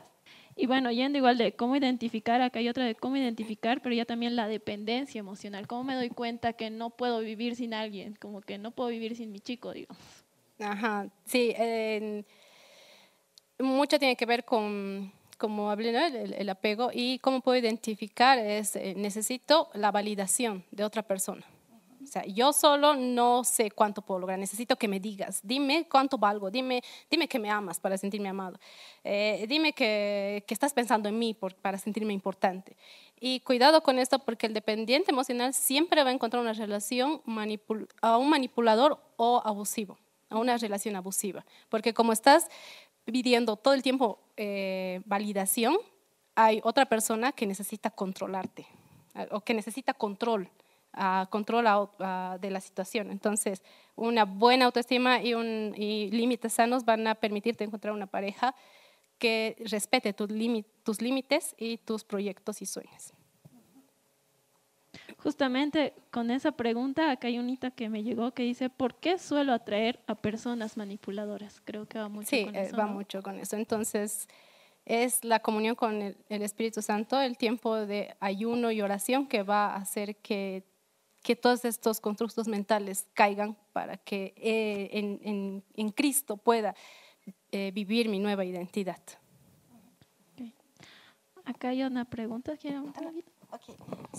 [0.61, 4.05] Y bueno, yendo igual de cómo identificar, acá hay otra de cómo identificar, pero ya
[4.05, 5.69] también la dependencia emocional.
[5.69, 8.17] ¿Cómo me doy cuenta que no puedo vivir sin alguien?
[8.17, 9.95] Como que no puedo vivir sin mi chico, digo.
[10.59, 11.55] Ajá, sí.
[13.61, 18.75] mucho tiene que ver con, como hablé, el, el, apego y cómo puedo identificar es,
[18.75, 21.47] eh, necesito la validación de otra persona.
[22.03, 26.17] O sea, yo solo no sé cuánto puedo lograr, necesito que me digas, dime cuánto
[26.17, 28.59] valgo, dime, dime que me amas para sentirme amado,
[29.03, 32.77] eh, dime que, que, estás pensando en mí por, para sentirme importante.
[33.21, 37.21] Y cuidado con esto porque el dependiente emocional siempre va a encontrar una relación
[38.01, 39.99] a un manipulador o abusivo,
[40.31, 42.49] a una relación abusiva, porque como estás
[43.05, 45.77] pidiendo todo el tiempo eh, validación,
[46.37, 48.67] hay otra persona que necesita controlarte
[49.33, 50.49] o que necesita control
[51.31, 51.65] control
[52.41, 53.11] de la situación.
[53.11, 53.63] Entonces,
[53.97, 58.55] una buena autoestima y, un, límites sanos van a permitirte encontrar una pareja
[59.19, 60.29] que respete tus,
[60.85, 63.13] tus límites y tus proyectos y sueños.
[65.19, 69.53] Justamente con esa pregunta, acá hay unita que me llegó que dice, ¿por qué suelo
[69.53, 71.61] atraer a personas manipuladoras?
[71.65, 72.71] Creo que va mucho con eh, eso.
[72.71, 73.57] Sí, va mucho con eso.
[73.57, 74.29] Entonces,
[74.87, 79.43] es la comunión con el, el, Espíritu Santo, el tiempo de ayuno y oración que
[79.43, 80.63] va a hacer que
[81.23, 86.75] que todos estos constructos mentales caigan para que eh, en, en, Cristo pueda
[87.53, 89.01] eh, vivir mi nueva identidad.
[91.45, 92.53] Acá hay una pregunta.
[92.53, 92.77] Okay.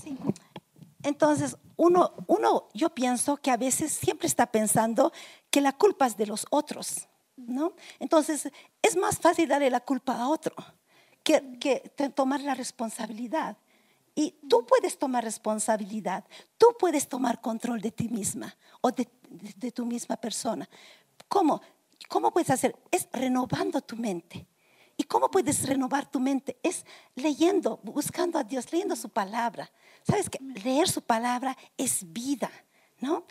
[0.01, 0.17] Sí.
[1.03, 5.13] Entonces, uno, uno, yo pienso que a veces siempre está pensando
[5.49, 7.07] que la culpa es de los otros,
[7.37, 7.73] ¿no?
[7.99, 10.53] Entonces, es más fácil darle la culpa a otro
[11.23, 13.57] que, que tomar la responsabilidad.
[14.15, 16.25] Y tú puedes tomar responsabilidad,
[16.57, 19.05] tú puedes tomar control de ti misma o de,
[19.71, 20.67] tu misma persona.
[21.27, 21.61] ¿Cómo?
[22.07, 22.75] ¿Cómo puedes hacer?
[22.91, 24.47] Es renovando tu mente.
[24.97, 26.59] ¿Y cómo puedes renovar tu mente?
[26.61, 29.71] Es leyendo, buscando a Dios, leyendo su palabra.
[30.03, 32.51] ¿Sabes que leer su palabra es vida?
[32.99, 33.25] ¿no?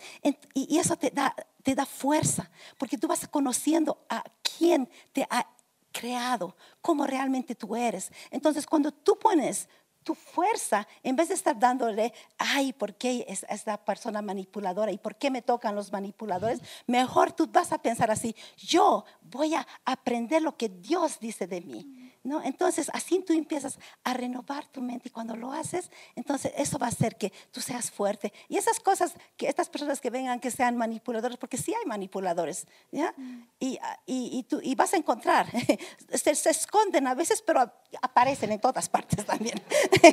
[0.55, 5.47] Y eso te da, te da fuerza, porque tú vas conociendo a quién te ha
[5.93, 8.11] creado, cómo realmente tú eres.
[8.31, 9.69] Entonces, cuando tú pones
[10.09, 14.97] tu fuerza, en vez de estar dándole, ay, ¿por qué es esta persona manipuladora y
[14.97, 16.61] por qué me tocan los manipuladores?
[16.87, 21.61] Mejor tú vas a pensar así, yo voy a aprender lo que Dios dice de
[21.61, 21.95] mí.
[22.25, 22.43] ¿No?
[22.43, 26.87] Entonces, así tú empiezas a renovar tu mente y cuando lo haces, entonces eso va
[26.87, 28.33] a hacer que tú seas fuerte.
[28.49, 32.67] Y esas cosas, que estas personas que vengan que sean manipuladores, porque sí hay manipuladores,
[32.91, 33.15] ¿ya?
[33.61, 35.47] y, y, y, tú, y vas a encontrar.
[36.13, 37.73] Se, se esconden a veces, pero
[38.03, 39.61] aparecen en todas partes también.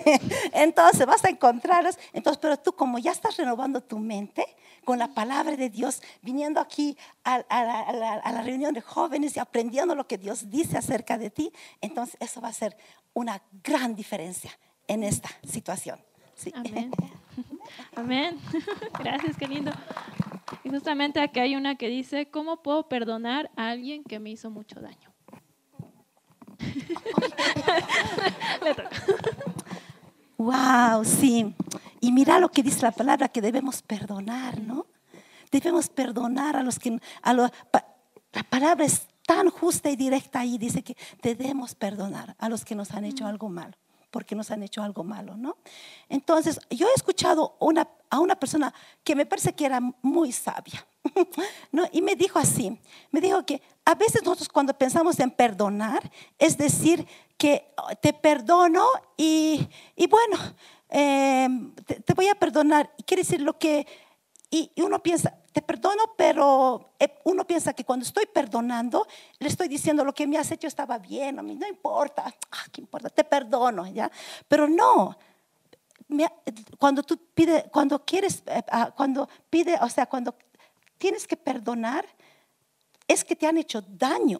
[0.53, 1.97] Entonces vas a encontrarlos.
[2.13, 4.45] Entonces, pero tú como ya estás renovando tu mente
[4.85, 8.73] con la palabra de Dios, viniendo aquí a, a la, a la- a la reunión
[8.73, 12.53] de jóvenes y aprendiendo lo que Dios dice acerca de ti, entonces eso va a
[12.53, 12.77] ser
[13.13, 14.51] una gran diferencia
[14.87, 15.99] en esta situación.
[16.35, 16.51] Sí.
[16.55, 16.91] Amén.
[17.95, 18.39] Amén.
[18.99, 19.71] Gracias, qué lindo.
[20.63, 24.49] Y justamente aquí hay una que dice, ¿cómo puedo perdonar a alguien que me hizo
[24.51, 25.11] mucho daño?
[28.63, 28.89] Le toca.
[30.45, 31.55] Wow, sí.
[32.01, 34.85] Y mira lo que dice la palabra, que debemos perdonar, ¿no?
[35.51, 36.99] Debemos perdonar a los que...
[37.23, 37.85] A lo- pa-
[38.31, 42.75] la palabra es tan justa y directa ahí, dice que debemos perdonar a los que
[42.75, 43.75] nos han hecho algo malo,
[44.15, 45.57] porque nos han hecho algo malo, ¿no?
[46.07, 48.73] Entonces, yo he escuchado una, a una persona
[49.03, 50.87] que me parece que era muy sabia,
[51.73, 51.83] ¿no?
[51.91, 52.79] Y me dijo así,
[53.11, 57.05] me dijo que a veces nosotros cuando pensamos en perdonar, es decir,
[57.37, 60.37] que oh, te perdono y, y bueno,
[60.91, 61.49] eh,
[61.85, 62.89] te, te voy a perdonar.
[63.05, 63.85] Quiere decir lo que,
[64.55, 69.05] y, uno piensa, te perdono, pero eh, uno piensa que cuando estoy perdonando,
[69.39, 72.63] le estoy diciendo lo que me has hecho estaba bien, a mí no importa, ah,
[72.71, 73.09] ¿qué importa?
[73.09, 74.09] Te perdono, ¿ya?
[74.47, 75.17] Pero no,
[76.77, 80.35] cuando tú pides, cuando quieres, eh, ah, cuando pide, o sea, cuando
[80.97, 82.05] tienes que perdonar,
[83.07, 84.39] es que te han hecho daño.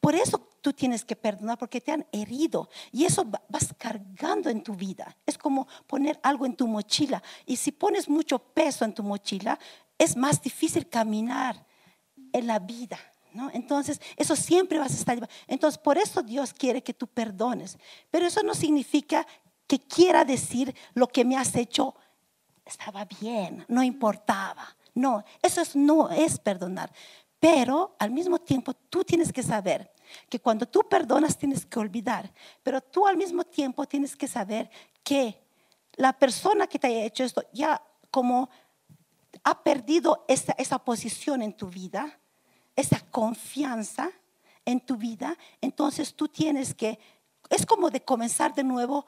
[0.00, 2.68] Por eso tú tienes que perdonar, porque te han herido.
[2.90, 5.16] Y eso va- vas cargando en tu vida.
[5.24, 7.22] Es como poner algo en tu mochila.
[7.46, 9.56] Y si pones mucho peso en tu mochila,
[9.96, 11.64] es más difícil caminar
[12.32, 12.98] en la vida.
[13.32, 13.48] ¿no?
[13.52, 15.32] Entonces, eso siempre vas a estar llevando.
[15.46, 17.78] Entonces, por eso Dios quiere que tú perdones.
[18.10, 19.24] Pero eso no significa
[19.68, 21.94] que quiera decir lo que me has hecho
[22.64, 24.76] estaba bien, no importaba.
[24.94, 26.90] No, eso es, no es perdonar.
[27.38, 29.92] Pero al mismo tiempo tú tienes que saber
[30.28, 32.32] que cuando tú perdonas tienes que olvidar.
[32.62, 34.70] Pero tú al mismo tiempo tienes que saber
[35.02, 35.38] que
[35.96, 38.48] la persona que te haya hecho esto ya como
[39.44, 42.18] ha perdido esa, esa posición en tu vida,
[42.74, 44.10] esa confianza
[44.64, 46.98] en tu vida, entonces tú tienes que,
[47.50, 49.06] es como de comenzar de nuevo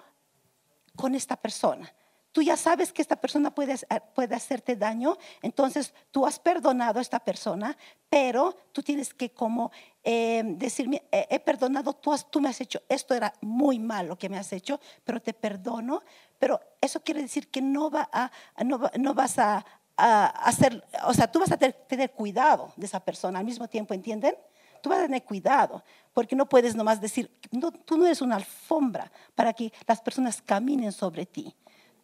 [0.95, 1.93] con esta persona.
[2.33, 3.77] Tú ya sabes que esta persona puede,
[4.15, 7.77] puede hacerte daño, entonces tú has perdonado a esta persona,
[8.11, 9.71] pero tú tienes que como
[10.05, 14.29] eh, decirme, eh, he perdonado, tú, has, me has hecho, esto era muy malo que
[14.29, 16.03] me has hecho, pero te perdono,
[16.39, 18.31] pero eso quiere decir que no, va a,
[18.65, 19.65] no, no vas a,
[19.97, 23.69] a hacer, o sea, tú vas a tener, tener cuidado de esa persona al mismo
[23.69, 24.35] tiempo, ¿entienden?
[24.83, 28.37] Tú vas a tener cuidado, porque no puedes nomás decir, no, tú no eres una
[28.37, 31.55] alfombra para que las personas caminen sobre ti.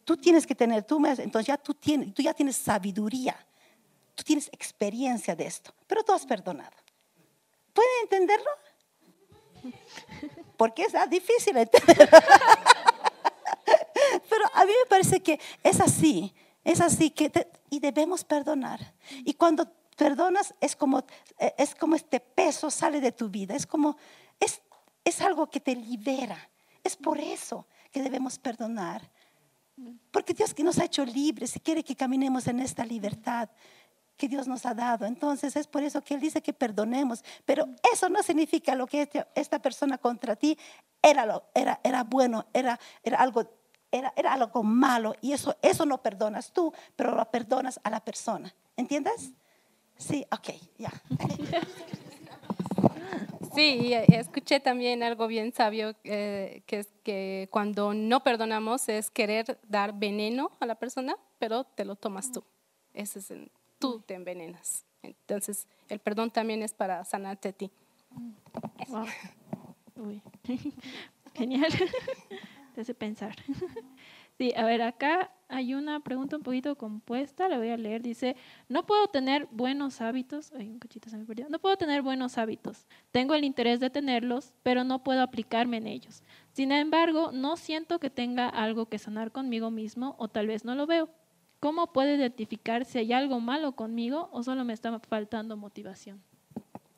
[0.05, 3.35] Tú tienes que tener, tú me entonces ya tú, tienes, tú ya tienes sabiduría,
[4.13, 6.77] tú tienes experiencia de esto, pero tú has perdonado.
[7.73, 8.49] ¿Pueden entenderlo?
[10.57, 12.05] Porque es ah, difícil entenderlo.
[14.29, 17.31] Pero a mí me parece que es así, es así que
[17.69, 18.93] y debemos perdonar.
[19.25, 21.03] Y cuando perdonas es como
[21.57, 23.97] es como este peso sale de tu vida, es como
[24.39, 24.61] es
[25.03, 26.49] es algo que te libera.
[26.83, 29.09] Es por eso que debemos perdonar.
[30.11, 33.49] Porque Dios que nos ha hecho libres y quiere que caminemos en esta libertad
[34.17, 35.05] que Dios nos ha dado.
[35.05, 37.23] Entonces es por eso que Él dice que perdonemos.
[37.45, 40.57] Pero eso no significa lo que este- esta persona contra ti
[41.01, 43.43] era, lo, era, era bueno, era, era, algo,
[43.91, 45.15] era, era algo malo.
[45.21, 48.53] Y eso, eso no perdonas tú, pero lo perdonas a la persona.
[48.77, 49.31] ¿Entiendes?
[49.97, 50.91] Sí, ok, ya.
[53.55, 58.89] Sí, y, eh, escuché también algo bien sabio, eh, que es que cuando no perdonamos
[58.89, 62.43] es querer dar veneno a la persona, pero te lo tomas tú.
[62.93, 63.33] Ese es
[63.79, 64.85] tú te envenenas.
[65.01, 67.71] Entonces, el perdón también es para sanarte a ti.
[71.33, 71.71] Genial.
[72.75, 73.35] Te hace pensar.
[74.37, 78.01] Sí, a ver, acá hay una pregunta un poquito compuesta, la voy a leer.
[78.01, 78.35] Dice,
[78.67, 80.51] no puedo tener buenos hábitos.
[80.57, 81.47] Ay, un cachito se me perdió.
[81.49, 82.85] No puedo tener buenos hábitos.
[83.11, 86.21] Tengo el interés de tenerlos, pero no puedo aplicarme en ellos.
[86.51, 90.75] Sin embargo, no siento que tenga algo que sanar conmigo mismo o tal vez no
[90.75, 91.09] lo veo.
[91.61, 96.21] ¿Cómo puedo identificar si hay algo malo conmigo o solo me está faltando motivación?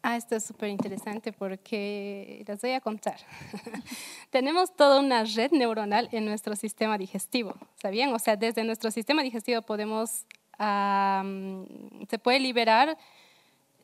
[0.09, 3.17] Ah, esto es súper interesante porque les voy a contar.
[4.29, 8.13] Tenemos toda una red neuronal en nuestro sistema digestivo, ¿sabían?
[8.13, 10.25] O sea, desde nuestro sistema digestivo podemos,
[10.59, 11.65] am,
[12.09, 12.97] se puede liberar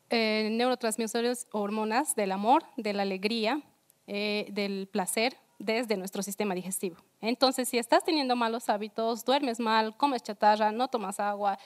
[0.08, 3.60] eh, neurotransmisores, hormonas del amor, de la alegría,
[4.06, 6.96] eh, del placer desde nuestro sistema digestivo.
[7.20, 11.58] Entonces, si estás teniendo malos hábitos, duermes mal, comes chatarra, no tomas agua,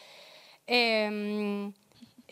[0.66, 1.72] em,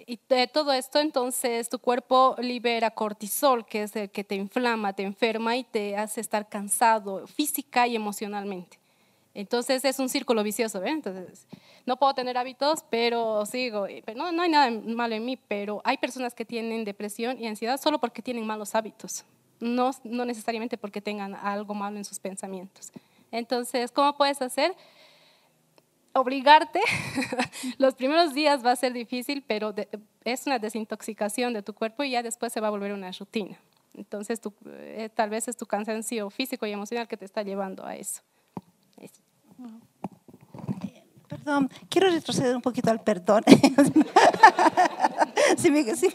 [0.09, 0.19] Y
[0.53, 5.57] todo esto, entonces, tu cuerpo libera cortisol, que es el que te inflama, te enferma
[5.57, 8.79] y te hace estar cansado física y emocionalmente.
[9.35, 10.95] Entonces es un círculo vicioso, ¿ven?
[10.95, 11.47] Entonces,
[11.85, 13.87] no puedo tener hábitos, pero sigo.
[14.15, 17.79] No, no hay nada malo en mí, pero hay personas que tienen depresión y ansiedad
[17.79, 19.25] solo porque tienen malos hábitos,
[19.61, 22.93] no, no necesariamente porque tengan algo malo en sus pensamientos.
[23.31, 24.75] Entonces, ¿cómo puedes hacer?
[26.17, 26.81] Obligarte,
[27.79, 29.75] los primeros días va a ser difícil, pero
[30.25, 33.59] es una desintoxicación de tu cuerpo y ya después se va a volver una rutina.
[33.95, 37.97] Entonces, eh, tal vez es tu cansancio físico y emocional que te está llevando a
[37.97, 38.23] eso.
[41.29, 43.43] Perdón, quiero retroceder un poquito al perdón.
[45.57, 46.15] sí, sí,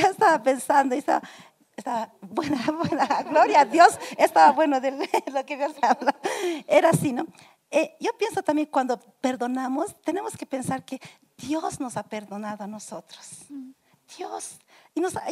[0.00, 1.22] yo estaba pensando estaba,
[1.76, 6.16] estaba buena, buena, gloria a Dios, estaba bueno de lo que habías hablado.
[6.68, 7.26] Era así, ¿no?
[7.76, 11.00] Eh, yo pienso también cuando perdonamos, tenemos que pensar que
[11.36, 13.46] Dios nos ha perdonado a nosotros.
[14.16, 14.60] Dios.
[14.94, 15.24] Y, nos, a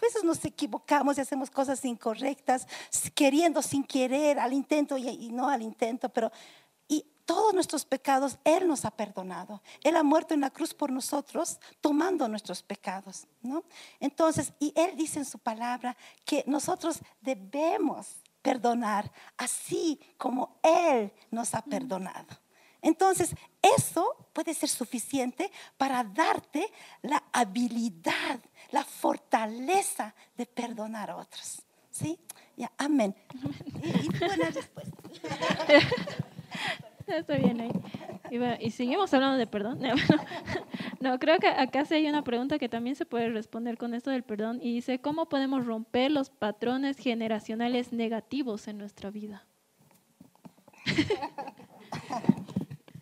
[0.00, 2.66] veces nos equivocamos y hacemos cosas incorrectas,
[3.14, 6.32] queriendo sin querer, al intento y, no al intento, pero
[6.88, 9.60] y todos nuestros pecados Él nos ha perdonado.
[9.82, 13.26] Él ha muerto en la cruz por nosotros, tomando nuestros pecados.
[13.42, 13.62] ¿no?
[14.00, 18.06] Entonces, y Él dice en su palabra que nosotros debemos
[18.42, 22.38] perdonar, así como Él nos ha perdonado.
[22.82, 26.72] Entonces, eso puede ser suficiente para darte
[27.02, 31.62] la habilidad, la fortaleza de perdonar a otros.
[31.90, 32.18] ¿Sí?
[32.56, 33.14] Ya, amén.
[33.82, 34.96] Y, buena respuesta.
[37.06, 37.70] Está bien ahí.
[38.60, 39.80] Y, seguimos hablando de perdón.
[41.00, 44.10] No, creo que acá sí hay una pregunta que también se puede responder con esto
[44.10, 49.46] del perdón y dice, ¿cómo podemos romper los patrones generacionales negativos en nuestra vida?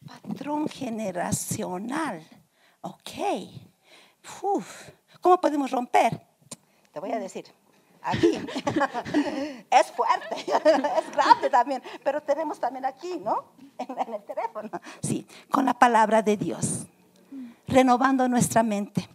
[0.06, 2.22] Patrón generacional.
[2.82, 3.10] Ok.
[5.20, 6.20] ¿Cómo podemos romper?
[6.92, 7.46] Te voy a decir.
[8.02, 8.28] Aquí.
[9.70, 10.36] es fuerte,
[10.98, 13.44] es grande también, pero tenemos también aquí, ¿no?
[13.78, 14.70] En, el teléfono.
[15.02, 16.86] Sí, con la palabra de Dios,
[17.66, 19.08] renovando nuestra mente.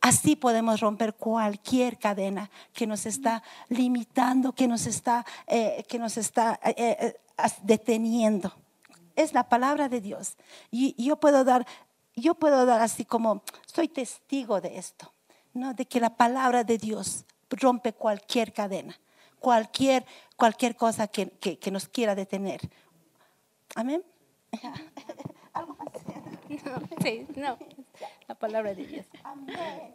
[0.00, 6.16] Así podemos romper cualquier cadena que nos está limitando, que nos está, eh, que nos
[6.16, 7.14] está eh, eh,
[7.62, 8.52] deteniendo.
[9.14, 10.36] Es la palabra de Dios.
[10.72, 11.64] Y yo puedo dar,
[12.16, 15.12] yo puedo dar así como, soy testigo de esto,
[15.54, 15.72] ¿no?
[15.72, 17.24] de que la palabra de Dios
[17.56, 18.98] rompe cualquier cadena,
[19.38, 20.04] cualquier,
[20.36, 22.60] cualquier cosa que, que, nos quiera detener.
[23.74, 24.02] Amén.
[25.52, 25.88] ¿Algo más?
[27.02, 27.58] sí, no,
[28.28, 29.06] la palabra de Dios.
[29.22, 29.94] Amén.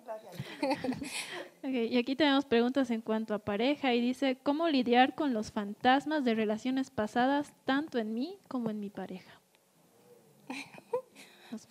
[1.59, 5.51] Okay, y aquí tenemos preguntas en cuanto a pareja y dice, ¿cómo lidiar con los
[5.51, 9.39] fantasmas de relaciones pasadas tanto en mí como en mi pareja?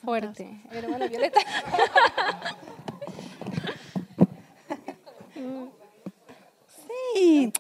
[0.02, 1.40] Fuerte, hermana Violeta.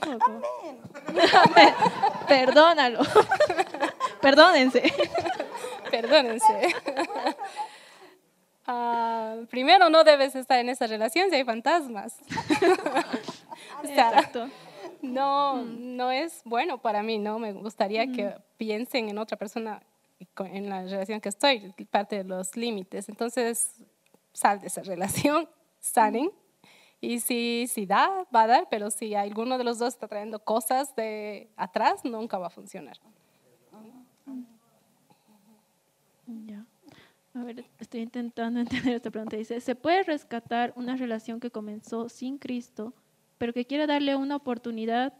[0.00, 1.74] Amén.
[2.28, 3.00] Perdónalo.
[4.20, 4.92] Perdónense.
[5.90, 6.74] Perdónense.
[8.68, 12.16] Ah, primero, no debes estar en esa relación si hay fantasmas.
[13.84, 14.50] Exacto.
[15.02, 17.38] No, no es bueno para mí, ¿no?
[17.38, 19.80] Me gustaría que piensen en otra persona
[20.38, 23.08] en la relación que estoy, parte de los límites.
[23.08, 23.84] Entonces,
[24.32, 26.32] sal de esa relación, salen
[27.00, 30.38] y si, si da, va a dar, pero si alguno de los dos está trayendo
[30.38, 32.96] cosas de atrás, nunca va a funcionar.
[36.26, 36.64] Ya.
[37.34, 39.36] A ver, estoy intentando entender esta pregunta.
[39.36, 42.94] Dice, ¿se puede rescatar una relación que comenzó sin Cristo,
[43.38, 45.12] pero que quiere darle una oportunidad?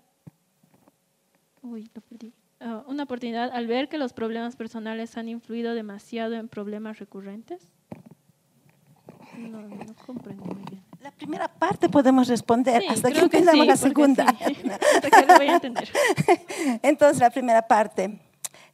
[1.62, 2.33] Uy, lo perdí.
[2.59, 7.71] Ah, una oportunidad al ver que los problemas personales han influido demasiado en problemas recurrentes?
[9.37, 10.86] No, no comprendo muy bien.
[11.07, 14.27] La primera parte podemos responder hasta que empezamos la segunda.
[16.83, 18.19] Entonces, la primera parte.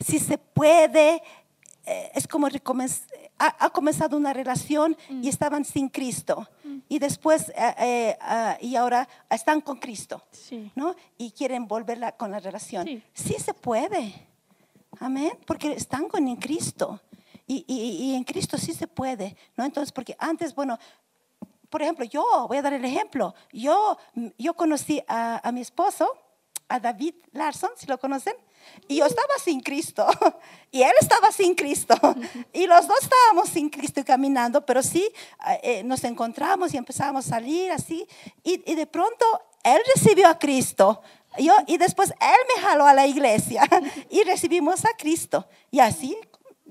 [0.00, 1.22] Si se puede,
[1.84, 5.28] eh, es como ha, ha, comenzado una relación y mm.
[5.28, 6.48] estaban sin Cristo.
[6.64, 6.78] Mm.
[6.88, 10.24] Y después, eh, eh, ah, y ahora están con Cristo.
[10.74, 10.96] ¿no?
[11.18, 13.02] Y quieren volverla con la relación.
[13.12, 13.34] Sí.
[13.34, 14.26] se puede.
[15.00, 15.32] Amén.
[15.46, 16.98] Porque están con en Cristo.
[17.46, 19.66] Y, y, y, en Cristo sí se puede, ¿no?
[19.66, 20.78] Entonces, porque antes, bueno,
[21.72, 23.96] por ejemplo, yo, voy a dar el ejemplo, yo,
[24.36, 26.06] yo conocí a, mi esposo,
[26.68, 28.34] a David Larson, si lo conocen,
[28.88, 30.06] y yo estaba sin Cristo,
[30.70, 31.94] y él estaba sin Cristo,
[32.52, 35.10] y los dos estábamos sin Cristo caminando, pero sí
[35.62, 38.06] eh, nos encontramos y empezamos a salir así,
[38.44, 39.24] y, y de pronto
[39.64, 41.00] él recibió a Cristo,
[41.38, 43.62] yo, y después él me jaló a la iglesia
[44.10, 45.46] y recibimos a Cristo.
[45.70, 46.14] Y así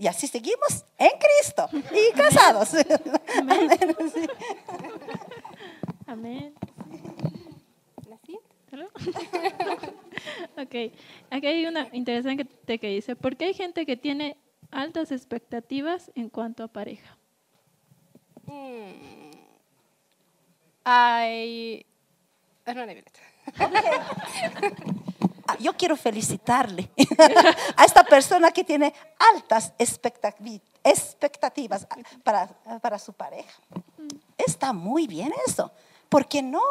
[0.01, 2.73] Y así seguimos en Cristo y casados.
[3.37, 3.69] Amén.
[3.79, 4.27] Amén, sí.
[6.07, 6.53] Amén.
[10.57, 10.93] Ok,
[11.29, 14.37] aquí hay una interesante que dice, ¿por qué hay gente que tiene
[14.69, 17.17] altas expectativas en cuanto a pareja?
[18.45, 19.31] Mm.
[22.65, 23.19] Violeta.
[25.51, 26.89] Ah, Yo quiero felicitarle
[27.75, 28.93] a esta persona que tiene
[29.33, 31.87] altas expectativas
[32.23, 32.47] para,
[32.79, 33.51] para su pareja.
[34.37, 35.71] Está muy bien eso.
[36.07, 36.61] ¿Por qué no?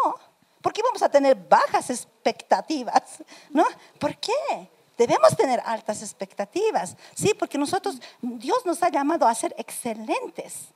[0.62, 3.22] ¿Por qué vamos a tener bajas expectativas?
[3.50, 3.64] ¿No?
[3.98, 4.70] ¿Por qué?
[4.96, 6.96] Debemos tener altas expectativas.
[7.14, 10.68] Sí, porque nosotros, Dios nos ha llamado a ser excelentes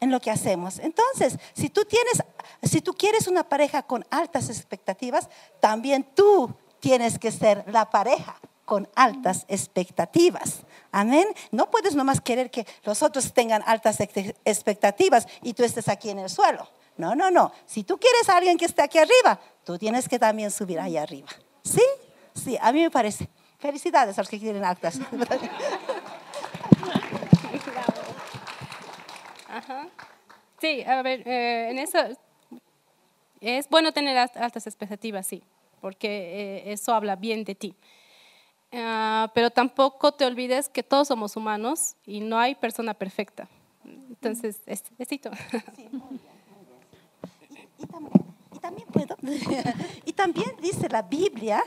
[0.00, 0.80] en lo que hacemos.
[0.80, 2.22] Entonces, si tú tienes,
[2.62, 5.28] si tú quieres una pareja con altas expectativas,
[5.60, 6.52] también tú
[6.82, 10.62] tienes que ser la pareja con altas expectativas.
[10.90, 11.26] Amén.
[11.52, 16.10] No puedes nomás querer que los otros tengan altas ex- expectativas y tú estés aquí
[16.10, 16.68] en el suelo.
[16.96, 17.52] No, no, no.
[17.66, 20.96] Si tú quieres a alguien que esté aquí arriba, tú tienes que también subir ahí
[20.96, 21.28] arriba.
[21.62, 21.82] ¿Sí?
[22.34, 23.28] Sí, a mí me parece.
[23.58, 24.98] Felicidades a los que quieren altas.
[30.60, 31.98] Sí, a ver, eh, en eso
[33.40, 35.42] es bueno tener alt- altas expectativas, sí,
[35.82, 37.74] porque eh, eso habla bien de ti.
[38.72, 43.48] Ah, pero tampoco te olvides que todos somos humanos y no hay persona perfecta.
[43.84, 45.30] Entonces, es, besito.
[47.78, 48.12] Y también,
[48.54, 49.16] y también puedo.
[50.04, 51.64] y también dice la Biblia,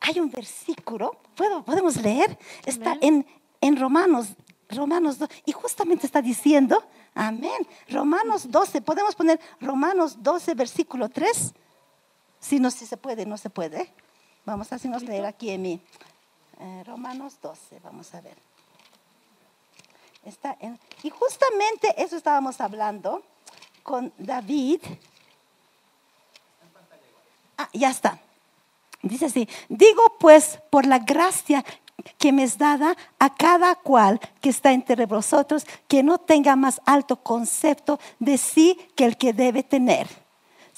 [0.00, 3.26] hay un versículo, ¿puedo, podemos leer, está en,
[3.60, 4.28] en Romanos,
[4.70, 6.82] Romanos 2, y justamente está diciendo,
[7.14, 11.52] amén, Romanos 12, podemos poner Romanos 12, versículo 3,
[12.40, 13.92] si no, si se puede, no se puede.
[14.44, 15.80] Vamos a hacernos leer aquí en mi
[16.58, 18.36] eh, Romanos 12, vamos a ver.
[20.24, 23.22] Está en, y justamente eso estábamos hablando
[23.82, 24.80] con David.
[27.56, 28.18] Ah, ya está.
[29.02, 31.64] Dice así, digo pues por la gracia
[32.18, 36.80] que me es dada a cada cual que está entre vosotros, que no tenga más
[36.84, 40.08] alto concepto de sí que el que debe tener,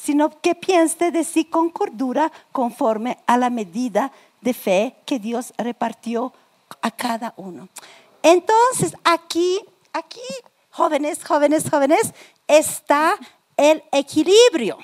[0.03, 5.53] sino que piense de sí con cordura conforme a la medida de fe que Dios
[5.57, 6.33] repartió
[6.81, 7.69] a cada uno.
[8.23, 9.61] Entonces, aquí,
[9.93, 10.21] aquí,
[10.71, 12.15] jóvenes, jóvenes, jóvenes,
[12.49, 13.17] está
[13.57, 14.79] el equilibrio.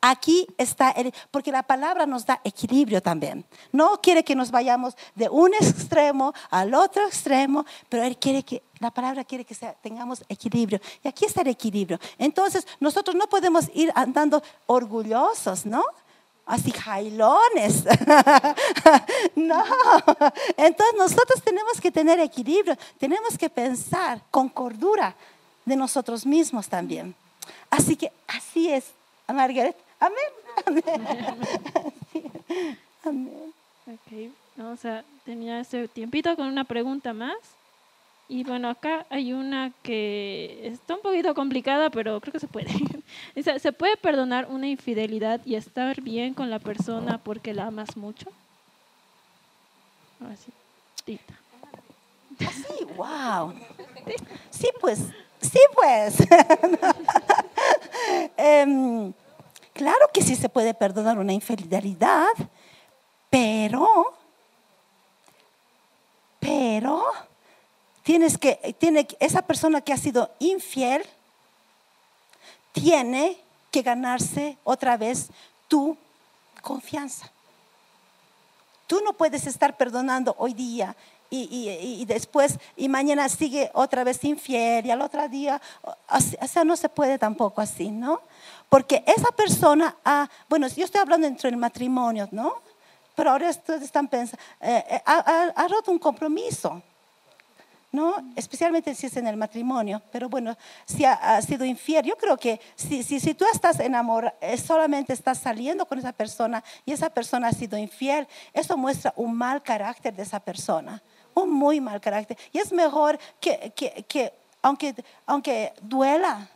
[0.00, 3.44] Aquí está, el, porque la palabra nos da equilibrio también.
[3.72, 8.62] No quiere que nos vayamos de un extremo al otro extremo, pero Él quiere que,
[8.78, 10.80] la palabra quiere que sea- tengamos equilibrio.
[11.02, 11.98] Y aquí está el equilibrio.
[12.16, 15.82] Entonces, nosotros no podemos ir andando orgullosos, ¿no?
[16.46, 17.84] Así jailones.
[19.34, 19.64] no.
[20.56, 22.76] Entonces, nosotros tenemos que tener equilibrio.
[22.98, 25.14] Tenemos que pensar con cordura
[25.64, 27.14] de nosotros mismos también.
[27.68, 28.84] Así que así es,
[29.26, 29.76] Margaret.
[30.00, 30.18] Amén.
[30.66, 30.82] Amén.
[33.04, 33.54] Amén.
[33.86, 37.36] Ok, vamos a terminar este tiempito con una pregunta más.
[38.28, 42.68] Y bueno, acá hay una que está un poquito complicada, pero creo que se puede.
[43.34, 47.96] Dice, ¿se puede perdonar una infidelidad y estar bien con la persona porque la amas
[47.96, 48.30] mucho?
[50.20, 50.52] Ahora sí,
[51.04, 51.34] Tita.
[52.38, 53.54] Sí, wow.
[54.50, 55.00] Sí, pues,
[55.40, 56.18] sí, pues.
[58.36, 59.12] Em,
[59.78, 62.32] claro que sí se puede perdonar una infidelidad,
[63.30, 64.12] pero,
[66.40, 67.04] pero,
[68.02, 71.06] tienes que, tiene, esa persona que ha sido infiel,
[72.72, 73.38] tiene
[73.70, 75.28] que ganarse otra vez
[75.68, 75.96] tu
[76.60, 77.30] confianza.
[78.88, 80.96] Tú no puedes estar perdonando hoy día
[81.30, 85.60] y, y- y después y mañana sigue otra vez infiel y al otro día,
[86.42, 88.20] o sea, no se puede tampoco así, ¿no?
[88.68, 92.54] Porque esa persona, ha- bueno, yo estoy hablando dentro del matrimonio, ¿no?
[93.14, 96.82] Pero ahora ustedes están pensando, eh, eh, ha, ha- ha roto un compromiso.
[97.90, 98.16] ¿no?
[98.36, 100.54] Especialmente si es en el matrimonio, pero bueno,
[100.84, 105.14] si ha, ha sido infiel, yo creo que si, si, si tú estás enamorado, solamente
[105.14, 109.62] estás saliendo con esa persona y esa persona ha sido infiel, eso muestra un mal
[109.62, 111.02] carácter de esa persona,
[111.46, 112.36] muy mal carácter.
[112.52, 114.32] Y es mejor que, que, que
[114.62, 114.94] aunque,
[115.26, 116.48] aunque duela,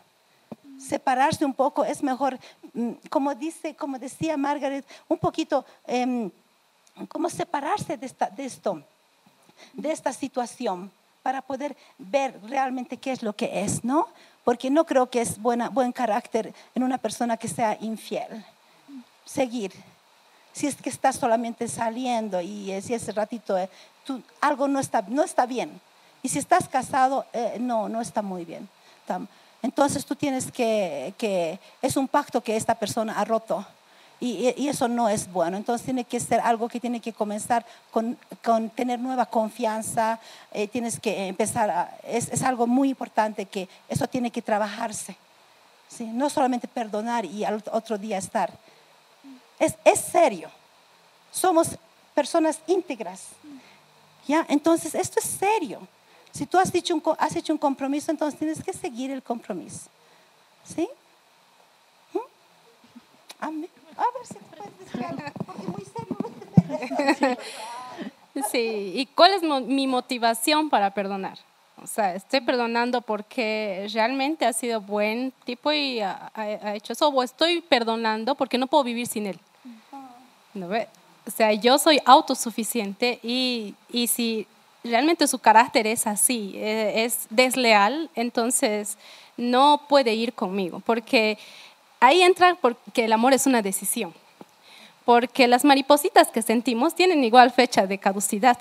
[0.79, 2.39] separarse un poco, es mejor,
[2.75, 6.31] mm, como, dice, como decía Margaret, un poquito, em,
[7.09, 8.83] como separarse de, esta, de esto
[9.73, 10.91] de esta situación
[11.23, 14.09] para poder ver realmente qué es lo que es, ¿no?
[14.45, 18.45] Porque no creo que es buena, buen carácter en una persona que sea infiel.
[19.25, 19.73] Seguir.
[20.53, 23.69] Si es que estás solamente saliendo y eh, si ese ratito eh,
[24.05, 25.81] tú- algo no está, no está bien.
[26.23, 28.69] Y si estás casado, eh, no, no está muy bien.
[29.63, 33.65] Entonces tú tienes que, que, es un pacto que esta persona ha roto.
[34.21, 35.57] Y- y eso no es bueno.
[35.57, 40.21] Entonces tiene que ser algo que tiene que comenzar con, con tener nueva confianza.
[40.53, 45.17] eh, tienes que empezar a, es, es algo muy importante que eso tiene que trabajarse.
[45.89, 46.05] ¿sí?
[46.07, 48.51] No solamente perdonar y al otro día estar.
[49.85, 50.51] Es, serio.
[51.31, 51.79] Somos
[52.15, 53.29] personas íntegras.
[54.27, 54.45] ¿ya?
[54.49, 55.87] Entonces, esto es serio.
[56.33, 59.89] Si tú has, dicho un has hecho un compromiso, entonces tienes que seguir el compromiso.
[60.65, 60.89] ¿Sí?
[62.13, 62.19] ¿Mm?
[63.39, 63.71] Amén.
[63.97, 64.73] A ver si puedes
[65.47, 67.37] porque muy serio.
[68.51, 71.39] Sí, ¿y cuál es mi motivación para perdonar?
[71.83, 77.23] O sea, estoy perdonando porque realmente ha sido buen tipo y ha hecho eso, o
[77.23, 79.39] estoy perdonando porque no puedo vivir sin él.
[80.55, 80.89] ¿No ve?
[81.27, 84.47] O sea, yo soy autosuficiente y, y si
[84.83, 88.99] realmente su carácter es así, eh, es desleal, entonces
[89.37, 91.39] no puede ir conmigo, porque
[92.01, 94.13] ahí entra porque el amor es una decisión
[95.05, 98.59] porque las maripositas que sentimos tienen igual fecha de caducidad.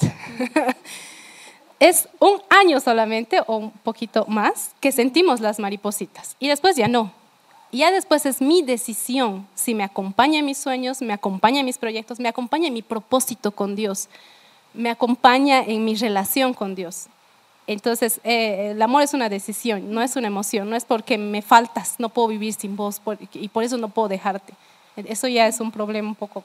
[1.80, 6.88] es un año solamente o un poquito más que sentimos las maripositas y después ya
[6.88, 7.12] no.
[7.72, 11.78] Ya después es mi decisión si me acompaña en mis sueños, me acompaña en mis
[11.78, 14.10] proyectos, me acompaña en mi propósito con Dios,
[14.74, 17.08] me acompaña en mi relación con Dios.
[17.68, 21.42] Entonces, eh, el amor es una decisión, no es una emoción, no es porque me
[21.42, 23.02] faltas, no puedo vivir sin vos
[23.34, 24.54] y por eso no puedo dejarte.
[24.98, 26.44] Eso ya es un problema un poco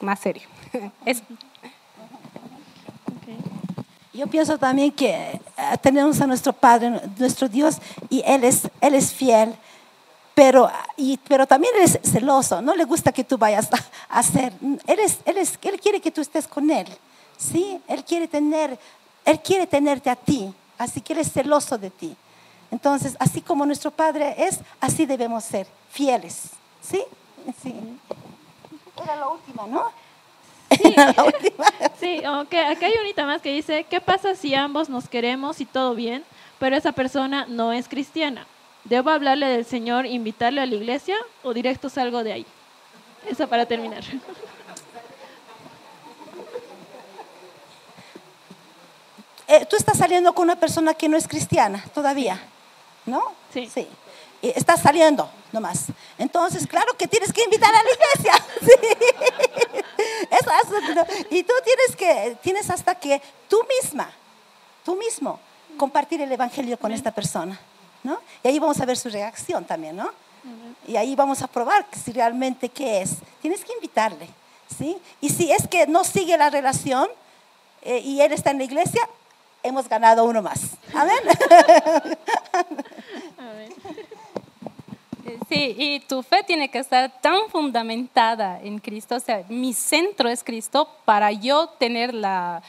[0.00, 0.42] más serio.
[4.12, 5.40] Yo pienso también que eh,
[5.80, 7.78] tenemos a nuestro Padre, nuestro Dios,
[8.10, 9.54] y Él es, él es fiel,
[10.40, 14.54] pero, y, pero también Él es celoso, no le gusta que tú vayas a, hacer.
[14.86, 16.86] Él, es, él, es, él quiere que tú estés con Él,
[17.36, 17.78] ¿sí?
[17.86, 18.78] Él quiere, tener,
[19.26, 22.16] él quiere tenerte a ti, así que Él es celoso de ti.
[22.70, 26.44] Entonces, así como nuestro Padre es, así debemos ser, fieles,
[26.80, 27.04] ¿sí?
[27.62, 27.74] Sí.
[29.04, 29.90] Era la última, ¿no?
[30.70, 31.66] Era la última.
[32.00, 35.66] Sí, aunque acá hay unita más que dice, ¿qué pasa si ambos nos queremos y
[35.66, 36.24] todo bien,
[36.58, 38.46] pero esa persona no es cristiana?
[38.84, 42.46] ¿Debo hablarle del Señor, invitarle a la iglesia o directo salgo de ahí?
[43.28, 44.02] Eso para terminar.
[49.46, 52.40] Eh, tú estás saliendo con una persona que no es cristiana todavía,
[53.04, 53.34] ¿no?
[53.52, 53.68] Sí.
[54.42, 55.86] Y estás saliendo nomás.
[56.18, 58.46] Entonces, claro que tienes que invitar a la iglesia.
[58.60, 60.26] Sí.
[60.30, 64.10] Eso, eso, y tú tienes que, tienes hasta que tú misma,
[64.84, 65.40] tú mismo,
[65.78, 67.58] compartir el evangelio con esta persona,
[68.02, 68.18] ¿no?
[68.42, 70.10] Y ahí vamos a ver su reacción también, ¿no?
[70.88, 73.16] Y ahí vamos a probar si realmente qué es.
[73.42, 74.26] Tienes que invitarle,
[74.78, 74.96] ¿sí?
[75.20, 77.08] Y si es que no sigue la relación
[77.82, 79.02] eh, y él está en la iglesia,
[79.62, 80.60] hemos ganado uno más.
[80.94, 81.18] Amén.
[83.38, 83.72] Ver.
[85.48, 90.28] Sí, y tu fe tiene que estar tan fundamentada en Cristo, o sea, mi centro
[90.28, 92.62] es Cristo para yo tener la,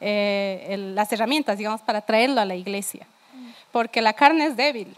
[0.00, 3.06] eh, el- las herramientas, digamos, para traerlo a la iglesia.
[3.74, 4.94] Porque la carne es débil.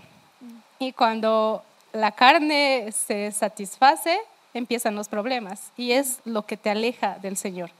[0.78, 1.64] Y cuando
[1.94, 4.20] la carne se satisface,
[4.52, 5.72] empiezan los problemas.
[5.78, 7.70] Y es lo que te aleja del Señor.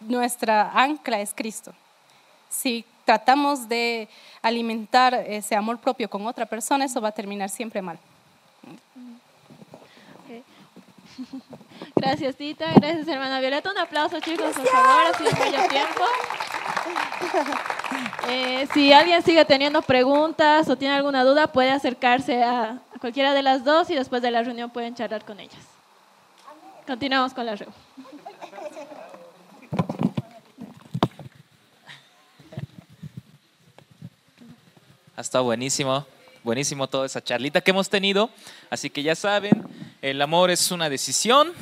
[0.00, 1.72] Nuestra ancla es Cristo.
[2.50, 4.10] Si tratamos de
[4.42, 7.98] alimentar ese amor propio con otra persona, eso va a terminar siempre mal.
[11.96, 12.74] Gracias, Tita.
[12.74, 13.70] Gracias, hermana Violeta.
[13.70, 15.14] Un aplauso, chicos, por favor.
[15.14, 16.04] Ha sido tiempo.
[18.28, 23.42] Eh, si alguien sigue teniendo preguntas o tiene alguna duda, puede acercarse a, cualquiera de
[23.42, 25.58] las dos y después de la reunión pueden charlar con ellas.
[26.86, 27.76] Continuamos con la reunión.
[35.16, 36.06] Ha estado buenísimo,
[36.44, 38.30] buenísimo toda esa charlita que hemos tenido.
[38.70, 39.66] Así que ya saben,
[40.00, 41.52] el amor es una decisión,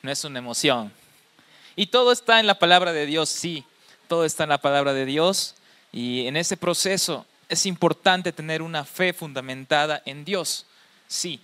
[0.00, 0.90] no es una emoción.
[1.76, 3.64] Y todo está en la palabra de Dios, sí,
[4.12, 5.54] todo está en la palabra de Dios.
[5.90, 10.66] Y en ese proceso es importante tener una fe fundamentada en Dios,
[11.08, 11.40] sí.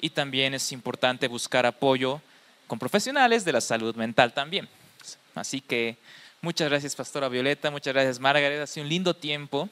[0.00, 2.22] Y también es importante buscar apoyo
[2.66, 4.66] con profesionales de la salud mental también.
[5.34, 5.98] Así que
[6.40, 8.62] muchas gracias, Pastora Violeta, muchas gracias, Margaret.
[8.62, 9.68] Ha sido un lindo tiempo.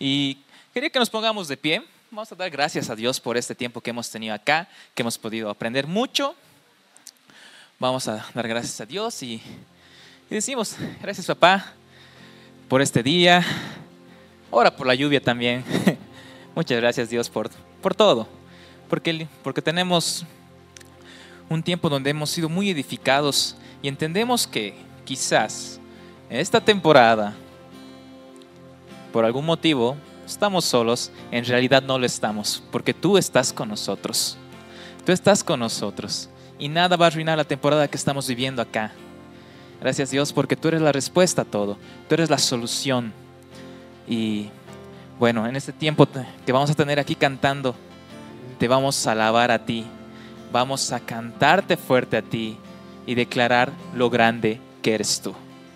[0.00, 0.38] Y
[0.74, 1.84] quería que nos pongamos de pie.
[2.10, 5.18] Vamos a dar gracias a Dios por este tiempo que hemos tenido acá, que hemos
[5.18, 6.34] podido aprender mucho.
[7.78, 9.40] Vamos a dar gracias a Dios y,
[10.32, 11.74] y decimos, gracias papá
[12.66, 13.44] por este día.
[14.50, 15.62] Ora por la lluvia también.
[16.54, 17.50] Muchas gracias Dios por,
[17.82, 18.26] por todo.
[18.88, 20.24] Porque, porque tenemos
[21.50, 24.74] un tiempo donde hemos sido muy edificados y entendemos que
[25.04, 25.78] quizás
[26.30, 27.34] esta temporada
[29.12, 34.38] por algún motivo estamos solos, en realidad no lo estamos, porque tú estás con nosotros.
[35.04, 38.92] Tú estás con nosotros y nada va a arruinar la temporada que estamos viviendo acá.
[39.82, 41.76] Gracias Dios porque tú eres la respuesta a todo,
[42.08, 43.12] tú eres la solución.
[44.06, 44.48] Y
[45.18, 46.06] bueno, en este tiempo
[46.46, 47.74] que vamos a tener aquí cantando,
[48.60, 49.84] te vamos a alabar a ti,
[50.52, 52.56] vamos a cantarte fuerte a ti
[53.06, 55.34] y declarar lo grande que eres tú.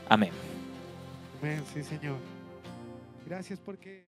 [0.08, 0.30] Amén.
[1.42, 2.16] Amén, sí, Señor.
[3.26, 4.04] Gracias porque...